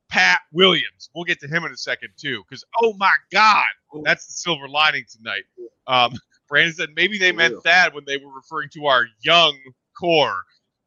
Pat 0.09 0.41
Williams. 0.51 1.09
We'll 1.13 1.25
get 1.25 1.39
to 1.41 1.47
him 1.47 1.65
in 1.65 1.71
a 1.71 1.77
second 1.77 2.09
too, 2.17 2.43
because 2.47 2.63
oh 2.81 2.93
my 2.97 3.13
God, 3.31 3.65
that's 4.03 4.27
the 4.27 4.33
silver 4.33 4.67
lining 4.67 5.05
tonight. 5.09 5.43
Um, 5.87 6.13
Brandon 6.47 6.73
said 6.73 6.89
maybe 6.95 7.17
they 7.17 7.31
meant 7.31 7.63
that 7.63 7.93
when 7.93 8.03
they 8.05 8.17
were 8.17 8.31
referring 8.33 8.69
to 8.73 8.85
our 8.85 9.07
young 9.23 9.57
core. 9.99 10.43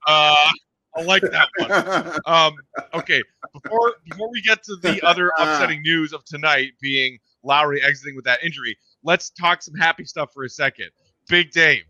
Uh, 0.07 0.51
I 0.97 1.03
like 1.03 1.23
that 1.23 1.49
one. 1.59 2.21
Um, 2.27 2.55
okay, 2.95 3.23
before 3.53 3.95
before 4.09 4.31
we 4.31 4.41
get 4.43 4.63
to 4.65 4.77
the 4.77 5.05
other 5.07 5.31
upsetting 5.39 5.83
news 5.83 6.13
of 6.13 6.25
tonight 6.25 6.73
being 6.81 7.19
Lauri 7.43 7.83
exiting 7.83 8.17
with 8.17 8.25
that 8.25 8.43
injury, 8.45 8.77
let's 9.03 9.31
talk 9.31 9.63
some 9.63 9.75
happy 9.75 10.05
stuff 10.05 10.31
for 10.33 10.45
a 10.45 10.49
second. 10.49 10.91
Big 11.29 11.51
Dave, 11.51 11.85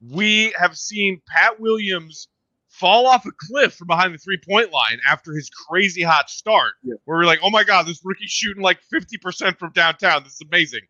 we 0.00 0.54
have 0.58 0.76
seen 0.76 1.20
Pat 1.28 1.58
Williams 1.58 2.28
fall 2.78 3.06
off 3.06 3.26
a 3.26 3.32
cliff 3.32 3.74
from 3.74 3.88
behind 3.88 4.14
the 4.14 4.18
three 4.18 4.38
point 4.38 4.72
line 4.72 4.98
after 5.08 5.34
his 5.34 5.50
crazy 5.50 6.02
hot 6.02 6.30
start, 6.30 6.74
yeah. 6.82 6.94
where 7.04 7.18
we're 7.18 7.24
like, 7.24 7.40
oh 7.42 7.50
my 7.50 7.64
God, 7.64 7.86
this 7.86 8.00
rookie's 8.04 8.30
shooting 8.30 8.62
like 8.62 8.78
50% 8.92 9.58
from 9.58 9.72
downtown. 9.72 10.22
This 10.22 10.34
is 10.34 10.42
amazing. 10.48 10.82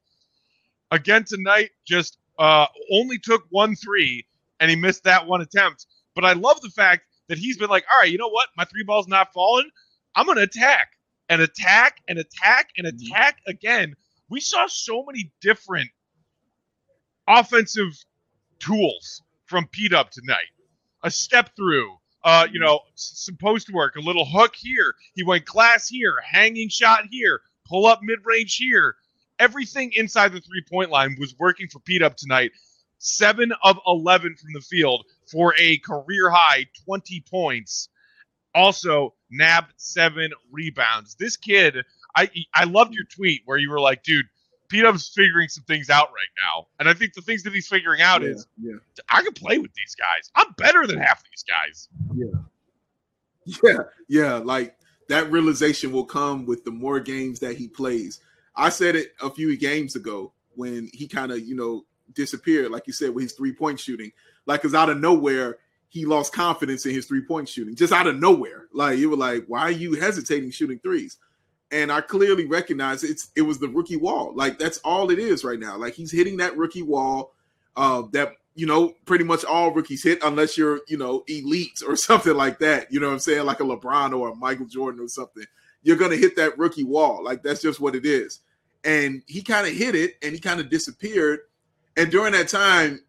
Again 0.91 1.25
tonight, 1.25 1.71
just 1.87 2.19
uh, 2.39 2.67
only 2.93 3.19
took 3.19 3.45
one 3.51 3.75
three, 3.75 4.27
and 4.61 4.71
he 4.71 4.77
missed 4.77 5.05
that 5.05 5.27
one 5.27 5.41
attempt. 5.41 5.87
But 6.15 6.25
I 6.25 6.33
love 6.33 6.61
the 6.61 6.71
fact 6.71 7.03
that 7.29 7.39
he's 7.39 7.59
been 7.59 7.71
like, 7.71 7.85
all 7.93 8.01
right, 8.01 8.11
you 8.11 8.19
know 8.19 8.29
what? 8.29 8.49
My 8.57 8.65
three 8.65 8.85
ball's 8.85 9.09
not 9.09 9.33
falling. 9.33 9.69
I'm 10.15 10.27
going 10.27 10.37
to 10.39 10.45
attack 10.45 10.91
and 11.29 11.43
attack 11.43 11.99
and 12.09 12.19
attack 12.19 12.71
and 12.77 12.87
mm-hmm. 12.87 13.13
attack 13.13 13.39
again. 13.47 13.95
We 14.31 14.41
saw 14.41 14.67
so 14.67 15.05
many 15.07 15.31
different 15.41 15.91
offensive 17.27 17.93
tools 18.59 19.23
from 19.47 19.67
P 19.69 19.89
Dub 19.89 20.11
tonight. 20.11 20.49
A 21.03 21.11
step 21.11 21.55
through, 21.57 21.97
uh, 22.25 22.47
you 22.51 22.59
know, 22.59 22.81
some 22.95 23.37
post 23.37 23.73
work, 23.73 23.97
a 23.97 24.01
little 24.01 24.25
hook 24.25 24.55
here. 24.57 24.95
He 25.15 25.23
went 25.23 25.45
glass 25.45 25.89
here, 25.89 26.15
hanging 26.25 26.69
shot 26.69 27.05
here, 27.11 27.41
pull 27.67 27.87
up 27.87 28.01
mid 28.03 28.19
range 28.25 28.57
here. 28.57 28.97
Everything 29.39 29.93
inside 29.95 30.33
the 30.33 30.41
three 30.41 30.65
point 30.69 30.91
line 30.91 31.17
was 31.21 31.35
working 31.39 31.69
for 31.69 31.79
P 31.81 31.99
Dub 31.99 32.17
tonight. 32.17 32.51
Seven 32.99 33.53
of 33.63 33.79
11 33.87 34.35
from 34.35 34.53
the 34.53 34.61
field 34.61 35.05
for 35.31 35.55
a 35.57 35.79
career 35.79 36.31
high 36.31 36.67
20 36.85 37.23
points. 37.31 37.89
Also, 38.55 39.15
nabbed 39.31 39.73
seven 39.77 40.33
rebounds. 40.51 41.15
This 41.15 41.37
kid, 41.37 41.85
I 42.17 42.29
I 42.55 42.65
loved 42.65 42.95
your 42.95 43.05
tweet 43.05 43.43
where 43.45 43.59
you 43.59 43.71
were 43.71 43.79
like, 43.79 44.03
dude, 44.03 44.27
P 44.69 44.83
Dub's 44.83 45.09
figuring 45.09 45.49
some 45.49 45.65
things 45.65 45.91
out 45.91 46.09
right 46.09 46.33
now. 46.45 46.67
And 46.79 46.89
I 46.89 46.95
think 46.95 47.15
the 47.15 47.23
things 47.23 47.43
that 47.45 47.53
he's 47.53 47.69
figuring 47.69 48.01
out 48.01 48.23
yeah, 48.23 48.29
is 48.29 48.47
yeah. 48.61 48.75
I 49.09 49.23
can 49.23 49.33
play 49.33 49.59
with 49.59 49.73
these 49.75 49.95
guys. 49.95 50.31
I'm 50.35 50.53
better 50.57 50.87
than 50.87 50.99
half 50.99 51.23
these 51.25 51.45
guys. 51.45 51.89
Yeah. 52.15 53.59
Yeah. 53.63 53.83
Yeah. 54.09 54.35
Like 54.35 54.77
that 55.09 55.31
realization 55.31 55.93
will 55.93 56.05
come 56.05 56.47
with 56.47 56.65
the 56.65 56.71
more 56.71 57.01
games 57.01 57.41
that 57.41 57.57
he 57.57 57.69
plays. 57.69 58.21
I 58.55 58.69
said 58.69 58.97
it 58.97 59.15
a 59.23 59.31
few 59.31 59.57
games 59.57 59.97
ago 59.97 60.33
when 60.55 60.91
he 60.93 61.07
kind 61.07 61.33
of, 61.33 61.41
you 61.41 61.55
know, 61.55 61.85
disappeared, 62.13 62.71
like 62.71 62.87
you 62.87 62.93
said, 62.93 63.15
with 63.15 63.23
his 63.23 63.33
three 63.33 63.53
point 63.53 63.81
shooting. 63.81 64.13
Like, 64.47 64.63
because 64.63 64.75
out 64.75 64.91
of 64.91 64.99
nowhere, 64.99 65.59
he 65.89 66.05
lost 66.05 66.33
confidence 66.33 66.85
in 66.85 66.93
his 66.93 67.07
three 67.07 67.23
point 67.23 67.49
shooting, 67.49 67.77
just 67.77 67.93
out 67.93 68.07
of 68.07 68.19
nowhere. 68.19 68.67
Like, 68.73 68.99
you 68.99 69.09
were 69.09 69.17
like, 69.17 69.45
why 69.47 69.61
are 69.61 69.71
you 69.71 69.95
hesitating 69.95 70.51
shooting 70.51 70.81
threes? 70.81 71.17
And 71.71 71.93
I 71.93 72.01
clearly 72.01 72.47
recognize 72.47 73.05
it's 73.05 73.31
it 73.37 73.43
was 73.43 73.59
the 73.59 73.69
rookie 73.69 73.97
wall. 73.97 74.33
Like 74.35 74.59
that's 74.59 74.79
all 74.79 75.11
it 75.11 75.19
is 75.19 75.45
right 75.45 75.59
now. 75.59 75.77
Like 75.77 75.95
he's 75.95 76.13
hitting 76.13 76.39
that 76.39 76.57
rookie 76.57 76.83
wall 76.83 77.35
uh, 77.77 78.03
that 78.13 78.33
you 78.55 78.67
know 78.67 78.95
pretty 79.05 79.25
much 79.25 79.45
all 79.45 79.73
rookies 79.73 80.03
hit 80.03 80.19
unless 80.23 80.57
you're 80.57 80.81
you 80.89 80.97
know 80.97 81.25
elite 81.29 81.83
or 81.87 81.97
something 81.97 82.35
like 82.35 82.59
that. 82.61 82.93
You 82.93 83.01
know 83.01 83.09
what 83.09 83.15
I'm 83.15 83.19
saying? 83.19 83.45
Like 83.45 83.61
a 83.61 83.65
LeBron 83.65 84.19
or 84.19 84.31
a 84.31 84.35
Michael 84.35 84.67
Jordan 84.67 85.01
or 85.05 85.09
something. 85.09 85.45
You're 85.83 85.97
gonna 85.97 86.17
hit 86.17 86.37
that 86.37 86.59
rookie 86.59 86.85
wall. 86.85 87.23
Like 87.23 87.43
that's 87.43 87.63
just 87.63 87.81
what 87.81 87.95
it 87.95 88.07
is. 88.07 88.41
And 88.85 89.23
he 89.27 89.43
kind 89.43 89.67
of 89.67 89.75
hit 89.75 89.95
it 89.95 90.15
and 90.23 90.33
he 90.33 90.39
kind 90.39 90.61
of 90.61 90.71
disappeared. 90.71 91.41
And 91.97 92.11
during 92.11 92.33
that 92.33 92.49
time, 92.49 93.01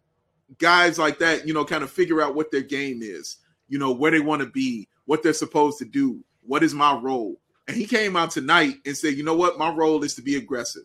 guys 0.58 0.98
like 0.98 1.20
that, 1.20 1.46
you 1.46 1.54
know, 1.54 1.64
kind 1.64 1.84
of 1.84 1.90
figure 1.90 2.20
out 2.20 2.34
what 2.34 2.50
their 2.50 2.62
game 2.62 3.00
is, 3.02 3.36
you 3.68 3.78
know, 3.78 3.92
where 3.92 4.10
they 4.10 4.20
want 4.20 4.42
to 4.42 4.48
be, 4.48 4.88
what 5.06 5.22
they're 5.22 5.32
supposed 5.32 5.78
to 5.78 5.84
do, 5.84 6.24
what 6.42 6.64
is 6.64 6.74
my 6.74 6.92
role 6.94 7.36
and 7.68 7.76
he 7.76 7.86
came 7.86 8.16
out 8.16 8.30
tonight 8.30 8.76
and 8.84 8.96
said, 8.96 9.14
you 9.14 9.22
know 9.22 9.36
what? 9.36 9.58
My 9.58 9.70
role 9.70 10.02
is 10.02 10.14
to 10.14 10.22
be 10.22 10.36
aggressive. 10.36 10.84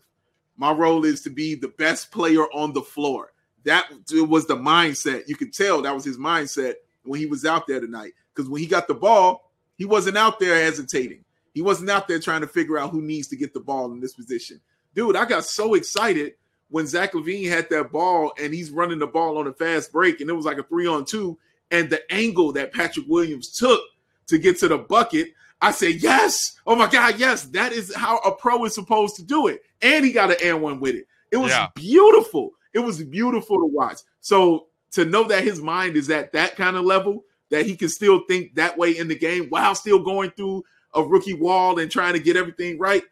My 0.56 0.72
role 0.72 1.04
is 1.04 1.20
to 1.22 1.30
be 1.30 1.54
the 1.54 1.68
best 1.68 2.10
player 2.10 2.44
on 2.52 2.72
the 2.72 2.82
floor. 2.82 3.32
That 3.64 3.90
was 4.12 4.46
the 4.46 4.56
mindset. 4.56 5.24
You 5.26 5.36
could 5.36 5.52
tell 5.52 5.82
that 5.82 5.94
was 5.94 6.04
his 6.04 6.18
mindset 6.18 6.74
when 7.04 7.18
he 7.20 7.26
was 7.26 7.44
out 7.44 7.66
there 7.66 7.80
tonight. 7.80 8.12
Because 8.34 8.48
when 8.48 8.62
he 8.62 8.68
got 8.68 8.86
the 8.86 8.94
ball, 8.94 9.50
he 9.76 9.84
wasn't 9.84 10.16
out 10.16 10.38
there 10.38 10.54
hesitating. 10.54 11.24
He 11.52 11.62
wasn't 11.62 11.90
out 11.90 12.06
there 12.06 12.20
trying 12.20 12.42
to 12.42 12.46
figure 12.46 12.78
out 12.78 12.90
who 12.90 13.02
needs 13.02 13.28
to 13.28 13.36
get 13.36 13.52
the 13.52 13.60
ball 13.60 13.90
in 13.92 14.00
this 14.00 14.14
position. 14.14 14.60
Dude, 14.94 15.16
I 15.16 15.24
got 15.24 15.44
so 15.44 15.74
excited 15.74 16.34
when 16.68 16.86
Zach 16.86 17.12
LaVine 17.12 17.48
had 17.48 17.68
that 17.70 17.92
ball 17.92 18.32
and 18.40 18.52
he's 18.54 18.70
running 18.70 18.98
the 18.98 19.06
ball 19.06 19.38
on 19.38 19.46
a 19.46 19.52
fast 19.52 19.92
break, 19.92 20.20
and 20.20 20.30
it 20.30 20.34
was 20.34 20.46
like 20.46 20.58
a 20.58 20.62
three 20.62 20.86
on 20.86 21.04
two. 21.04 21.38
And 21.70 21.90
the 21.90 22.00
angle 22.12 22.52
that 22.52 22.72
Patrick 22.72 23.06
Williams 23.08 23.50
took 23.50 23.80
to 24.28 24.38
get 24.38 24.58
to 24.60 24.68
the 24.68 24.78
bucket, 24.78 25.28
I 25.66 25.72
said, 25.72 26.00
yes. 26.00 26.56
Oh 26.64 26.76
my 26.76 26.88
God, 26.88 27.18
yes. 27.18 27.42
That 27.46 27.72
is 27.72 27.92
how 27.92 28.18
a 28.18 28.30
pro 28.30 28.64
is 28.66 28.74
supposed 28.74 29.16
to 29.16 29.24
do 29.24 29.48
it. 29.48 29.62
And 29.82 30.04
he 30.04 30.12
got 30.12 30.30
an 30.30 30.36
and 30.44 30.62
one 30.62 30.78
with 30.78 30.94
it. 30.94 31.08
It 31.32 31.38
was 31.38 31.50
yeah. 31.50 31.66
beautiful. 31.74 32.52
It 32.72 32.78
was 32.78 33.02
beautiful 33.02 33.58
to 33.58 33.66
watch. 33.66 33.98
So 34.20 34.68
to 34.92 35.04
know 35.04 35.24
that 35.24 35.42
his 35.42 35.60
mind 35.60 35.96
is 35.96 36.08
at 36.08 36.32
that 36.34 36.54
kind 36.54 36.76
of 36.76 36.84
level, 36.84 37.24
that 37.50 37.66
he 37.66 37.74
can 37.74 37.88
still 37.88 38.20
think 38.28 38.54
that 38.54 38.78
way 38.78 38.96
in 38.96 39.08
the 39.08 39.18
game 39.18 39.46
while 39.48 39.74
still 39.74 39.98
going 39.98 40.30
through 40.30 40.62
a 40.94 41.02
rookie 41.02 41.34
wall 41.34 41.80
and 41.80 41.90
trying 41.90 42.12
to 42.12 42.20
get 42.20 42.36
everything 42.36 42.78
right, 42.78 43.02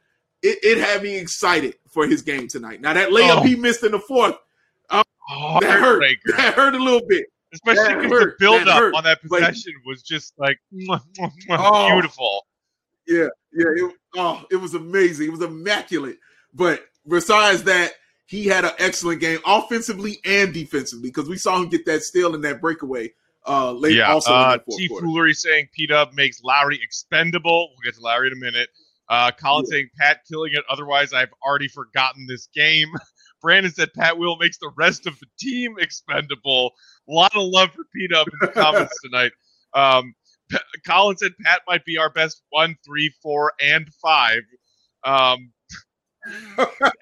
it, 0.42 0.58
it 0.62 0.78
had 0.78 1.02
me 1.02 1.16
excited 1.16 1.74
for 1.88 2.06
his 2.06 2.22
game 2.22 2.46
tonight. 2.46 2.80
Now 2.80 2.92
that 2.92 3.10
layup 3.10 3.38
oh. 3.38 3.42
he 3.42 3.56
missed 3.56 3.82
in 3.82 3.90
the 3.90 3.98
fourth, 3.98 4.36
um, 4.90 5.02
oh, 5.28 5.58
that 5.60 5.80
hurt. 5.80 6.04
That 6.36 6.54
hurt 6.54 6.76
a 6.76 6.78
little 6.78 7.04
bit 7.08 7.26
especially 7.54 7.94
because 7.94 8.10
the 8.10 8.32
build 8.38 8.68
up 8.68 8.78
hurt. 8.78 8.94
on 8.94 9.04
that 9.04 9.22
possession 9.22 9.72
like, 9.76 9.86
was 9.86 10.02
just 10.02 10.34
like 10.38 10.58
oh, 11.50 11.88
beautiful. 11.92 12.46
Yeah, 13.06 13.28
yeah. 13.52 13.66
It, 13.76 13.94
oh, 14.16 14.44
it 14.50 14.56
was 14.56 14.74
amazing. 14.74 15.28
It 15.28 15.32
was 15.32 15.42
immaculate. 15.42 16.18
But 16.52 16.84
besides 17.08 17.64
that, 17.64 17.92
he 18.26 18.46
had 18.46 18.64
an 18.64 18.72
excellent 18.78 19.20
game 19.20 19.38
offensively 19.46 20.18
and 20.24 20.52
defensively 20.52 21.10
because 21.10 21.28
we 21.28 21.36
saw 21.36 21.60
him 21.60 21.68
get 21.68 21.84
that 21.86 22.02
steal 22.02 22.34
and 22.34 22.42
that 22.44 22.60
breakaway 22.60 23.12
uh 23.46 23.72
late 23.72 23.96
yeah, 23.96 24.10
also 24.10 24.32
uh, 24.32 24.56
T 24.70 24.88
Foolery 24.88 25.34
saying 25.34 25.68
P 25.74 25.86
Dub 25.86 26.14
makes 26.14 26.42
Lauri 26.42 26.80
expendable. 26.82 27.68
We'll 27.70 27.84
get 27.84 27.94
to 27.96 28.00
Lauri 28.00 28.28
in 28.28 28.32
a 28.32 28.36
minute. 28.36 28.70
Uh 29.08 29.30
Colin 29.32 29.66
yeah. 29.66 29.72
saying 29.72 29.90
Pat 29.98 30.20
killing 30.26 30.52
it. 30.54 30.64
Otherwise, 30.70 31.12
I've 31.12 31.32
already 31.46 31.68
forgotten 31.68 32.26
this 32.26 32.48
game. 32.54 32.88
Brandon 33.44 33.70
said 33.70 33.92
Pat 33.92 34.16
Will 34.16 34.38
makes 34.38 34.56
the 34.56 34.72
rest 34.74 35.06
of 35.06 35.20
the 35.20 35.26
team 35.38 35.74
expendable. 35.78 36.72
A 37.10 37.12
lot 37.12 37.36
of 37.36 37.42
love 37.44 37.72
for 37.72 37.84
P 37.94 38.08
Dub 38.10 38.26
in 38.26 38.38
the 38.40 38.48
comments 38.48 38.98
tonight. 39.04 39.32
Um, 39.74 40.14
P- 40.50 40.56
Colin 40.86 41.18
said 41.18 41.32
Pat 41.44 41.60
might 41.68 41.84
be 41.84 41.98
our 41.98 42.08
best 42.08 42.40
one, 42.48 42.74
three, 42.86 43.12
four, 43.22 43.52
and 43.62 43.86
five. 44.00 44.40
Um, 45.04 45.52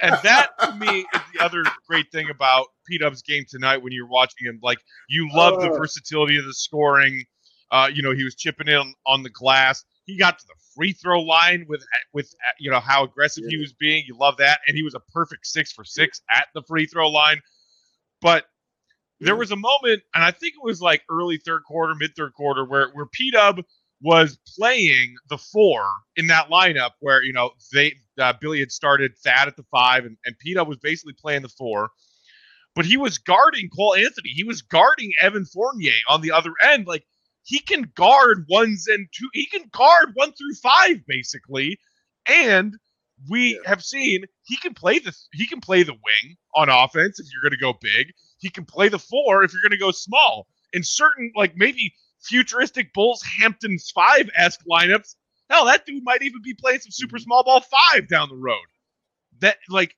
and 0.01 0.19
that 0.25 0.49
to 0.61 0.75
me 0.75 1.07
is 1.15 1.21
the 1.33 1.45
other 1.45 1.63
great 1.87 2.11
thing 2.11 2.29
about 2.29 2.67
P 2.89 2.99
Dub's 2.99 3.23
game 3.23 3.45
tonight 3.49 3.77
when 3.77 3.93
you're 3.93 4.09
watching 4.09 4.49
him. 4.49 4.59
Like 4.65 4.79
you 5.09 5.29
love 5.33 5.61
the 5.61 5.71
uh. 5.71 5.79
versatility 5.79 6.39
of 6.39 6.45
the 6.45 6.55
scoring. 6.55 7.25
Uh, 7.71 7.89
you 7.95 8.03
know, 8.03 8.11
he 8.13 8.25
was 8.25 8.35
chipping 8.35 8.67
in 8.67 8.95
on 9.07 9.23
the 9.23 9.31
glass. 9.31 9.85
He 10.05 10.19
got 10.19 10.39
to 10.39 10.45
the 10.47 10.55
free 10.75 10.93
throw 10.93 11.21
line 11.21 11.67
with 11.69 11.85
with 12.13 12.35
you 12.59 12.71
know 12.71 12.81
how 12.81 13.05
aggressive 13.05 13.45
yeah. 13.45 13.51
he 13.51 13.57
was 13.59 13.73
being. 13.73 14.05
You 14.07 14.17
love 14.17 14.37
that, 14.39 14.61
and 14.67 14.77
he 14.77 14.83
was 14.83 14.95
a 14.95 15.01
perfect 15.13 15.47
six 15.47 15.73
for 15.73 15.85
six 15.85 16.21
at 16.31 16.49
the 16.55 16.63
free 16.63 16.87
throw 16.87 17.09
line. 17.09 17.41
But 18.21 18.47
there 19.21 19.37
was 19.37 19.53
a 19.53 19.57
moment, 19.57 20.03
and 20.15 20.25
I 20.25 20.33
think 20.33 20.55
it 20.55 20.65
was 20.65 20.81
like 20.81 21.03
early 21.09 21.39
third 21.39 21.63
quarter, 21.65 21.95
mid 21.95 22.17
third 22.17 22.35
quarter, 22.35 22.65
where 22.65 22.91
where 22.93 23.07
P 23.07 23.31
Dub 23.31 23.61
was 24.03 24.37
playing 24.59 25.15
the 25.29 25.39
four 25.39 25.85
in 26.17 26.27
that 26.27 26.51
lineup 26.51 26.91
where 27.01 27.23
you 27.23 27.33
know 27.33 27.51
they 27.73 27.95
uh, 28.19 28.33
Billy 28.41 28.59
had 28.61 28.73
started 28.73 29.13
Thad 29.25 29.49
at 29.49 29.57
the 29.57 29.65
five, 29.71 30.05
and, 30.05 30.17
and 30.25 30.37
P 30.39 30.55
Dub 30.55 30.69
was 30.69 30.79
basically 30.79 31.15
playing 31.15 31.43
the 31.43 31.49
four. 31.49 31.91
But 32.75 32.87
he 32.87 32.97
was 32.97 33.19
guarding 33.19 33.69
Cole 33.69 33.95
Anthony. 33.95 34.31
He 34.31 34.45
was 34.45 34.63
guarding 34.63 35.13
Evan 35.21 35.45
Fournier 35.45 35.93
on 36.09 36.23
the 36.23 36.33
other 36.33 36.53
end. 36.63 36.87
Like 36.87 37.05
he 37.45 37.59
can 37.59 37.91
guard 37.95 38.47
ones 38.49 38.87
and 38.89 39.09
two. 39.13 39.29
He 39.33 39.47
can 39.47 39.65
guard 39.73 40.13
one 40.15 40.33
through 40.33 40.55
five 40.55 41.07
basically, 41.07 41.79
and 42.27 42.77
we 43.29 43.55
yeah. 43.55 43.69
have 43.69 43.83
seen 43.83 44.25
he 44.45 44.57
can 44.57 44.75
play 44.75 44.99
the 44.99 45.17
he 45.33 45.47
can 45.47 45.61
play 45.61 45.83
the 45.83 45.93
wing 45.93 46.37
on 46.55 46.69
offense 46.69 47.19
if 47.19 47.27
you're 47.33 47.43
going 47.43 47.59
to 47.59 47.63
go 47.63 47.79
big. 47.81 48.13
He 48.39 48.51
can 48.51 48.65
play 48.65 48.89
the 48.89 48.99
four 48.99 49.45
if 49.45 49.53
you're 49.53 49.63
going 49.63 49.79
to 49.79 49.85
go 49.85 49.91
small. 49.91 50.47
In 50.73 50.83
certain, 50.83 51.33
like 51.37 51.57
maybe 51.57 51.93
futuristic 52.21 52.93
Bulls 52.93 53.23
Hamptons 53.23 53.91
five 53.95 54.31
esque 54.37 54.61
lineups, 54.71 55.17
hell, 55.51 55.67
that 55.67 55.85
dude 55.87 56.05
might 56.05 56.23
even 56.23 56.41
be 56.43 56.55
playing 56.55 56.81
some 56.81 56.91
super 56.91 57.17
mm-hmm. 57.17 57.25
small 57.25 57.45
ball 57.45 57.61
five 57.61 58.09
down 58.09 58.29
the 58.29 58.37
road. 58.37 58.65
That 59.41 59.59
like 59.69 59.95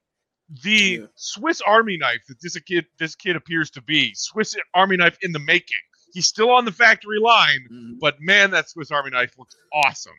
the 0.62 0.70
yeah. 0.70 1.06
Swiss 1.14 1.60
Army 1.60 1.96
knife 1.96 2.22
that 2.28 2.40
this 2.42 2.58
kid 2.60 2.86
this 2.98 3.14
kid 3.14 3.36
appears 3.36 3.70
to 3.70 3.82
be 3.82 4.12
Swiss 4.14 4.56
Army 4.74 4.96
knife 4.96 5.18
in 5.22 5.32
the 5.32 5.38
making. 5.38 5.76
He's 6.14 6.28
still 6.28 6.50
on 6.50 6.64
the 6.64 6.72
factory 6.72 7.18
line, 7.18 7.66
mm-hmm. 7.70 7.94
but 8.00 8.20
man, 8.20 8.52
that 8.52 8.70
Swiss 8.70 8.92
Army 8.92 9.10
knife 9.10 9.36
looks 9.36 9.56
awesome. 9.72 10.12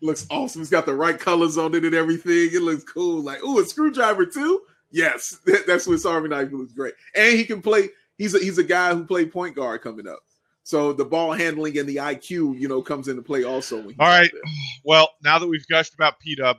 looks 0.00 0.26
awesome. 0.30 0.62
It's 0.62 0.70
got 0.70 0.86
the 0.86 0.94
right 0.94 1.18
colors 1.18 1.58
on 1.58 1.74
it 1.74 1.84
and 1.84 1.94
everything. 1.94 2.48
It 2.52 2.62
looks 2.62 2.84
cool. 2.84 3.22
Like, 3.22 3.40
oh, 3.42 3.60
a 3.60 3.64
screwdriver 3.66 4.24
too. 4.24 4.62
Yes, 4.90 5.38
that's 5.66 5.86
what 5.86 6.04
Army 6.06 6.30
Knife 6.30 6.50
was 6.52 6.72
great, 6.72 6.94
and 7.14 7.36
he 7.36 7.44
can 7.44 7.60
play. 7.60 7.90
He's 8.16 8.34
a 8.34 8.38
he's 8.38 8.58
a 8.58 8.64
guy 8.64 8.94
who 8.94 9.04
played 9.04 9.30
point 9.30 9.54
guard 9.54 9.82
coming 9.82 10.08
up. 10.08 10.20
So 10.64 10.92
the 10.92 11.04
ball 11.04 11.32
handling 11.32 11.76
and 11.78 11.88
the 11.88 11.96
IQ, 11.96 12.58
you 12.58 12.68
know, 12.68 12.80
comes 12.80 13.08
into 13.08 13.22
play 13.22 13.44
also. 13.44 13.82
All 13.82 13.92
right. 13.98 14.30
Well, 14.84 15.10
now 15.22 15.38
that 15.38 15.46
we've 15.46 15.66
gushed 15.68 15.94
about 15.94 16.18
P 16.18 16.34
Dub, 16.34 16.56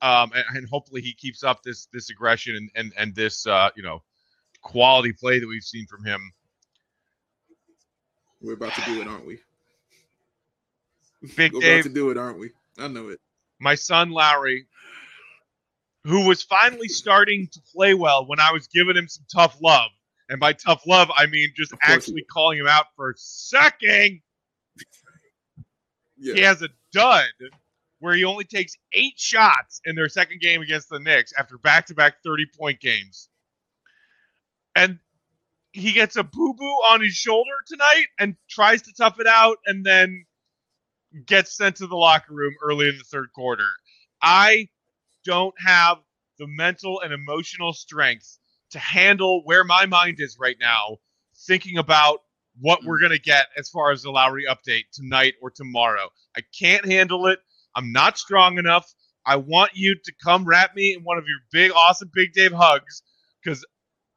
um, 0.00 0.32
and, 0.34 0.44
and, 0.56 0.66
hopefully 0.66 1.02
he 1.02 1.12
keeps 1.12 1.44
up 1.44 1.62
this 1.62 1.88
this 1.92 2.08
aggression 2.08 2.56
and 2.56 2.70
and 2.74 2.92
and 2.96 3.14
this 3.14 3.46
uh, 3.46 3.68
you 3.76 3.82
know 3.82 4.02
quality 4.62 5.12
play 5.12 5.38
that 5.38 5.46
we've 5.46 5.62
seen 5.62 5.86
from 5.86 6.04
him. 6.04 6.32
We're 8.46 8.54
about 8.54 8.74
to 8.74 8.82
do 8.82 9.00
it, 9.00 9.08
aren't 9.08 9.26
we? 9.26 9.38
Big 11.36 11.52
We're 11.52 11.60
Dave, 11.60 11.80
about 11.80 11.88
to 11.88 11.94
do 11.94 12.10
it, 12.10 12.16
aren't 12.16 12.38
we? 12.38 12.50
I 12.78 12.88
know 12.88 13.08
it. 13.08 13.20
My 13.58 13.74
son 13.74 14.10
Lauri 14.10 14.66
who 16.06 16.24
was 16.24 16.42
finally 16.42 16.86
starting 16.86 17.48
to 17.48 17.60
play 17.74 17.92
well 17.92 18.24
when 18.26 18.38
I 18.38 18.52
was 18.52 18.68
giving 18.68 18.96
him 18.96 19.08
some 19.08 19.24
tough 19.32 19.58
love. 19.60 19.90
And 20.28 20.38
by 20.38 20.52
tough 20.52 20.86
love, 20.86 21.10
I 21.16 21.26
mean 21.26 21.52
just 21.56 21.74
actually 21.82 22.22
calling 22.22 22.58
him 22.58 22.68
out 22.68 22.86
for 22.94 23.14
sucking. 23.16 24.22
Yeah. 26.16 26.34
He 26.34 26.40
has 26.42 26.62
a 26.62 26.68
dud 26.92 27.24
where 27.98 28.14
he 28.14 28.24
only 28.24 28.44
takes 28.44 28.76
eight 28.92 29.18
shots 29.18 29.80
in 29.84 29.96
their 29.96 30.08
second 30.08 30.40
game 30.40 30.62
against 30.62 30.88
the 30.88 31.00
Knicks 31.00 31.32
after 31.36 31.58
back 31.58 31.86
to 31.86 31.94
back 31.94 32.22
30 32.24 32.46
point 32.58 32.80
games. 32.80 33.28
And 34.76 34.98
he 35.76 35.92
gets 35.92 36.16
a 36.16 36.24
boo 36.24 36.54
boo 36.54 36.64
on 36.90 37.02
his 37.02 37.12
shoulder 37.12 37.50
tonight 37.66 38.06
and 38.18 38.34
tries 38.48 38.82
to 38.82 38.92
tough 38.96 39.20
it 39.20 39.26
out 39.26 39.58
and 39.66 39.84
then 39.84 40.24
gets 41.26 41.54
sent 41.54 41.76
to 41.76 41.86
the 41.86 41.96
locker 41.96 42.32
room 42.32 42.54
early 42.62 42.88
in 42.88 42.96
the 42.96 43.04
third 43.04 43.28
quarter. 43.34 43.68
I 44.22 44.68
don't 45.24 45.54
have 45.64 45.98
the 46.38 46.46
mental 46.46 47.02
and 47.02 47.12
emotional 47.12 47.74
strength 47.74 48.38
to 48.70 48.78
handle 48.78 49.42
where 49.44 49.64
my 49.64 49.84
mind 49.84 50.16
is 50.18 50.38
right 50.40 50.56
now, 50.58 50.96
thinking 51.46 51.76
about 51.76 52.20
what 52.58 52.82
we're 52.82 52.98
going 52.98 53.12
to 53.12 53.20
get 53.20 53.46
as 53.58 53.68
far 53.68 53.90
as 53.90 54.02
the 54.02 54.10
Lauri 54.10 54.44
update 54.48 54.84
tonight 54.94 55.34
or 55.42 55.50
tomorrow. 55.50 56.08
I 56.34 56.40
can't 56.58 56.86
handle 56.86 57.26
it. 57.26 57.38
I'm 57.74 57.92
not 57.92 58.16
strong 58.18 58.56
enough. 58.56 58.90
I 59.26 59.36
want 59.36 59.72
you 59.74 59.94
to 59.94 60.12
come 60.24 60.46
wrap 60.46 60.74
me 60.74 60.94
in 60.94 61.04
one 61.04 61.18
of 61.18 61.24
your 61.26 61.40
big, 61.52 61.70
awesome 61.72 62.10
Big 62.14 62.32
Dave 62.32 62.52
hugs 62.52 63.02
because 63.44 63.62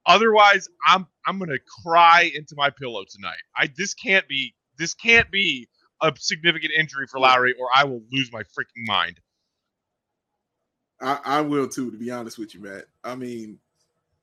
otherwise 0.09 0.67
I'm 0.85 1.07
I'm 1.25 1.39
gonna 1.39 1.59
cry 1.85 2.31
into 2.35 2.55
my 2.57 2.69
pillow 2.69 3.05
tonight. 3.09 3.39
I 3.55 3.69
this 3.77 3.93
can't 3.93 4.27
be 4.27 4.53
this 4.77 4.93
can't 4.93 5.31
be 5.31 5.69
a 6.01 6.13
significant 6.17 6.73
injury 6.77 7.07
for 7.09 7.19
Lauri 7.19 7.53
or 7.59 7.67
I 7.73 7.85
will 7.85 8.01
lose 8.11 8.31
my 8.33 8.41
freaking 8.41 8.85
mind. 8.87 9.19
I, 11.01 11.19
I 11.23 11.41
will 11.41 11.67
too, 11.67 11.91
to 11.91 11.97
be 11.97 12.11
honest 12.11 12.37
with 12.37 12.53
you, 12.53 12.61
Matt. 12.61 12.85
I 13.03 13.15
mean, 13.15 13.59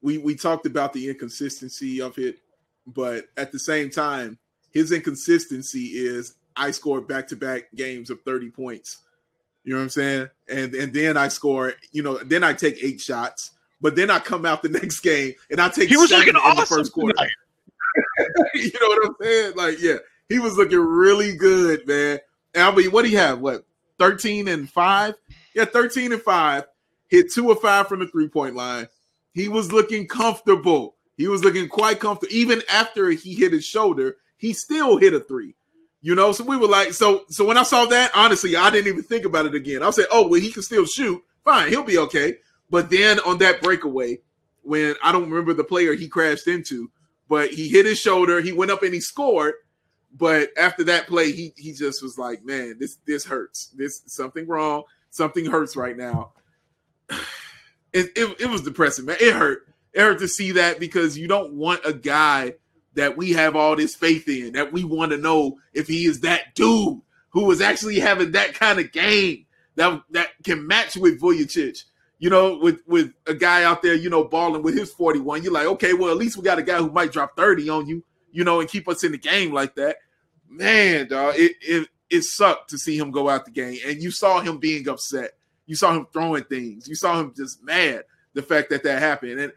we 0.02 0.18
we 0.18 0.34
talked 0.34 0.66
about 0.66 0.92
the 0.92 1.08
inconsistency 1.08 2.02
of 2.02 2.18
it, 2.18 2.38
but 2.86 3.26
at 3.36 3.52
the 3.52 3.58
same 3.58 3.90
time, 3.90 4.38
his 4.72 4.92
inconsistency 4.92 5.86
is 5.94 6.34
I 6.54 6.70
scored 6.70 7.08
back 7.08 7.28
to 7.28 7.36
back 7.36 7.72
games 7.74 8.10
of 8.10 8.20
30 8.22 8.50
points. 8.50 8.98
You 9.64 9.72
know 9.72 9.78
what 9.78 9.84
I'm 9.84 9.90
saying? 9.90 10.28
And 10.48 10.74
and 10.74 10.92
then 10.92 11.16
I 11.16 11.28
score, 11.28 11.74
you 11.92 12.02
know, 12.02 12.18
then 12.18 12.44
I 12.44 12.52
take 12.52 12.82
eight 12.82 13.00
shots, 13.00 13.52
but 13.80 13.96
then 13.96 14.10
I 14.10 14.18
come 14.18 14.46
out 14.46 14.62
the 14.62 14.68
next 14.82 15.00
game 15.00 15.34
and 15.50 15.60
I 15.60 15.68
take 15.68 15.88
he 15.88 15.96
was 15.96 16.10
looking 16.10 16.30
in 16.30 16.36
awesome 16.36 16.60
the 16.60 16.66
first 16.66 16.92
quarter. 16.92 17.14
you 18.54 18.70
know 18.80 18.88
what 18.88 19.06
I'm 19.06 19.14
saying? 19.20 19.56
Like, 19.56 19.80
yeah, 19.80 19.96
he 20.28 20.38
was 20.38 20.56
looking 20.56 20.78
really 20.78 21.36
good, 21.36 21.86
man. 21.86 22.18
And 22.54 22.64
I 22.64 22.74
mean, 22.74 22.90
what 22.90 23.04
do 23.04 23.10
you 23.10 23.18
have? 23.18 23.40
What 23.40 23.64
13 23.98 24.48
and 24.48 24.68
5? 24.68 25.14
Yeah, 25.54 25.64
13 25.64 26.12
and 26.12 26.22
5. 26.22 26.64
Hit 27.08 27.32
two 27.32 27.48
or 27.48 27.56
five 27.56 27.86
from 27.86 28.00
the 28.00 28.08
three-point 28.08 28.56
line. 28.56 28.88
He 29.32 29.48
was 29.48 29.72
looking 29.72 30.08
comfortable. 30.08 30.96
He 31.16 31.28
was 31.28 31.44
looking 31.44 31.68
quite 31.68 32.00
comfortable. 32.00 32.34
Even 32.34 32.62
after 32.68 33.10
he 33.10 33.34
hit 33.34 33.52
his 33.52 33.64
shoulder, 33.64 34.16
he 34.36 34.52
still 34.52 34.96
hit 34.96 35.14
a 35.14 35.20
three. 35.20 35.54
You 36.02 36.14
know, 36.14 36.32
so 36.32 36.44
we 36.44 36.56
were 36.56 36.68
like, 36.68 36.92
so 36.92 37.24
so 37.28 37.44
when 37.44 37.58
I 37.58 37.62
saw 37.62 37.86
that, 37.86 38.10
honestly, 38.14 38.56
I 38.56 38.70
didn't 38.70 38.88
even 38.88 39.02
think 39.02 39.24
about 39.24 39.46
it 39.46 39.54
again. 39.54 39.82
I 39.82 39.90
said, 39.90 40.06
oh, 40.10 40.28
well, 40.28 40.40
he 40.40 40.50
can 40.50 40.62
still 40.62 40.84
shoot. 40.84 41.22
Fine, 41.44 41.68
he'll 41.68 41.84
be 41.84 41.98
okay. 41.98 42.38
But 42.70 42.90
then 42.90 43.20
on 43.20 43.38
that 43.38 43.62
breakaway, 43.62 44.18
when 44.62 44.94
I 45.02 45.12
don't 45.12 45.30
remember 45.30 45.54
the 45.54 45.64
player 45.64 45.94
he 45.94 46.08
crashed 46.08 46.48
into, 46.48 46.90
but 47.28 47.50
he 47.50 47.68
hit 47.68 47.86
his 47.86 47.98
shoulder, 47.98 48.40
he 48.40 48.52
went 48.52 48.70
up 48.70 48.82
and 48.82 48.94
he 48.94 49.00
scored. 49.00 49.54
But 50.16 50.50
after 50.56 50.84
that 50.84 51.06
play, 51.06 51.32
he 51.32 51.52
he 51.56 51.72
just 51.72 52.02
was 52.02 52.16
like, 52.18 52.44
man, 52.44 52.76
this 52.78 52.96
this 53.06 53.24
hurts. 53.24 53.68
This 53.76 54.02
something 54.06 54.46
wrong. 54.46 54.84
Something 55.10 55.46
hurts 55.46 55.76
right 55.76 55.96
now. 55.96 56.32
It, 57.92 58.10
it, 58.14 58.40
it 58.42 58.50
was 58.50 58.60
depressing, 58.60 59.06
man. 59.06 59.16
It 59.18 59.32
hurt. 59.32 59.68
It 59.94 60.02
hurt 60.02 60.18
to 60.18 60.28
see 60.28 60.52
that 60.52 60.78
because 60.78 61.16
you 61.16 61.28
don't 61.28 61.54
want 61.54 61.80
a 61.86 61.94
guy 61.94 62.52
that 62.92 63.16
we 63.16 63.32
have 63.32 63.56
all 63.56 63.74
this 63.74 63.94
faith 63.94 64.28
in, 64.28 64.52
that 64.52 64.70
we 64.70 64.84
want 64.84 65.12
to 65.12 65.16
know 65.16 65.58
if 65.72 65.86
he 65.86 66.04
is 66.04 66.20
that 66.20 66.54
dude 66.54 67.00
who 67.30 67.50
is 67.50 67.62
actually 67.62 68.00
having 68.00 68.32
that 68.32 68.52
kind 68.52 68.78
of 68.78 68.92
game 68.92 69.46
that 69.76 70.02
that 70.10 70.28
can 70.42 70.66
match 70.66 70.96
with 70.96 71.20
Vucevic. 71.20 71.84
You 72.18 72.30
know, 72.30 72.56
with 72.58 72.80
with 72.86 73.12
a 73.26 73.34
guy 73.34 73.64
out 73.64 73.82
there, 73.82 73.94
you 73.94 74.08
know, 74.08 74.24
balling 74.24 74.62
with 74.62 74.76
his 74.76 74.92
41, 74.92 75.42
you're 75.42 75.52
like, 75.52 75.66
okay, 75.66 75.92
well, 75.92 76.10
at 76.10 76.16
least 76.16 76.36
we 76.36 76.42
got 76.42 76.58
a 76.58 76.62
guy 76.62 76.78
who 76.78 76.90
might 76.90 77.12
drop 77.12 77.36
30 77.36 77.68
on 77.68 77.86
you, 77.86 78.02
you 78.32 78.42
know, 78.42 78.60
and 78.60 78.68
keep 78.68 78.88
us 78.88 79.04
in 79.04 79.12
the 79.12 79.18
game 79.18 79.52
like 79.52 79.74
that. 79.74 79.96
Man, 80.48 81.08
dog, 81.08 81.34
it 81.36 81.52
it 81.60 81.88
it 82.08 82.22
sucked 82.22 82.70
to 82.70 82.78
see 82.78 82.96
him 82.96 83.10
go 83.10 83.28
out 83.28 83.44
the 83.44 83.50
game. 83.50 83.78
And 83.86 84.02
you 84.02 84.10
saw 84.10 84.40
him 84.40 84.58
being 84.58 84.88
upset. 84.88 85.32
You 85.66 85.74
saw 85.74 85.92
him 85.92 86.06
throwing 86.12 86.44
things. 86.44 86.88
You 86.88 86.94
saw 86.94 87.20
him 87.20 87.34
just 87.36 87.62
mad 87.62 88.04
the 88.34 88.42
fact 88.42 88.70
that 88.70 88.84
that 88.84 89.00
happened. 89.00 89.40
And 89.40 89.52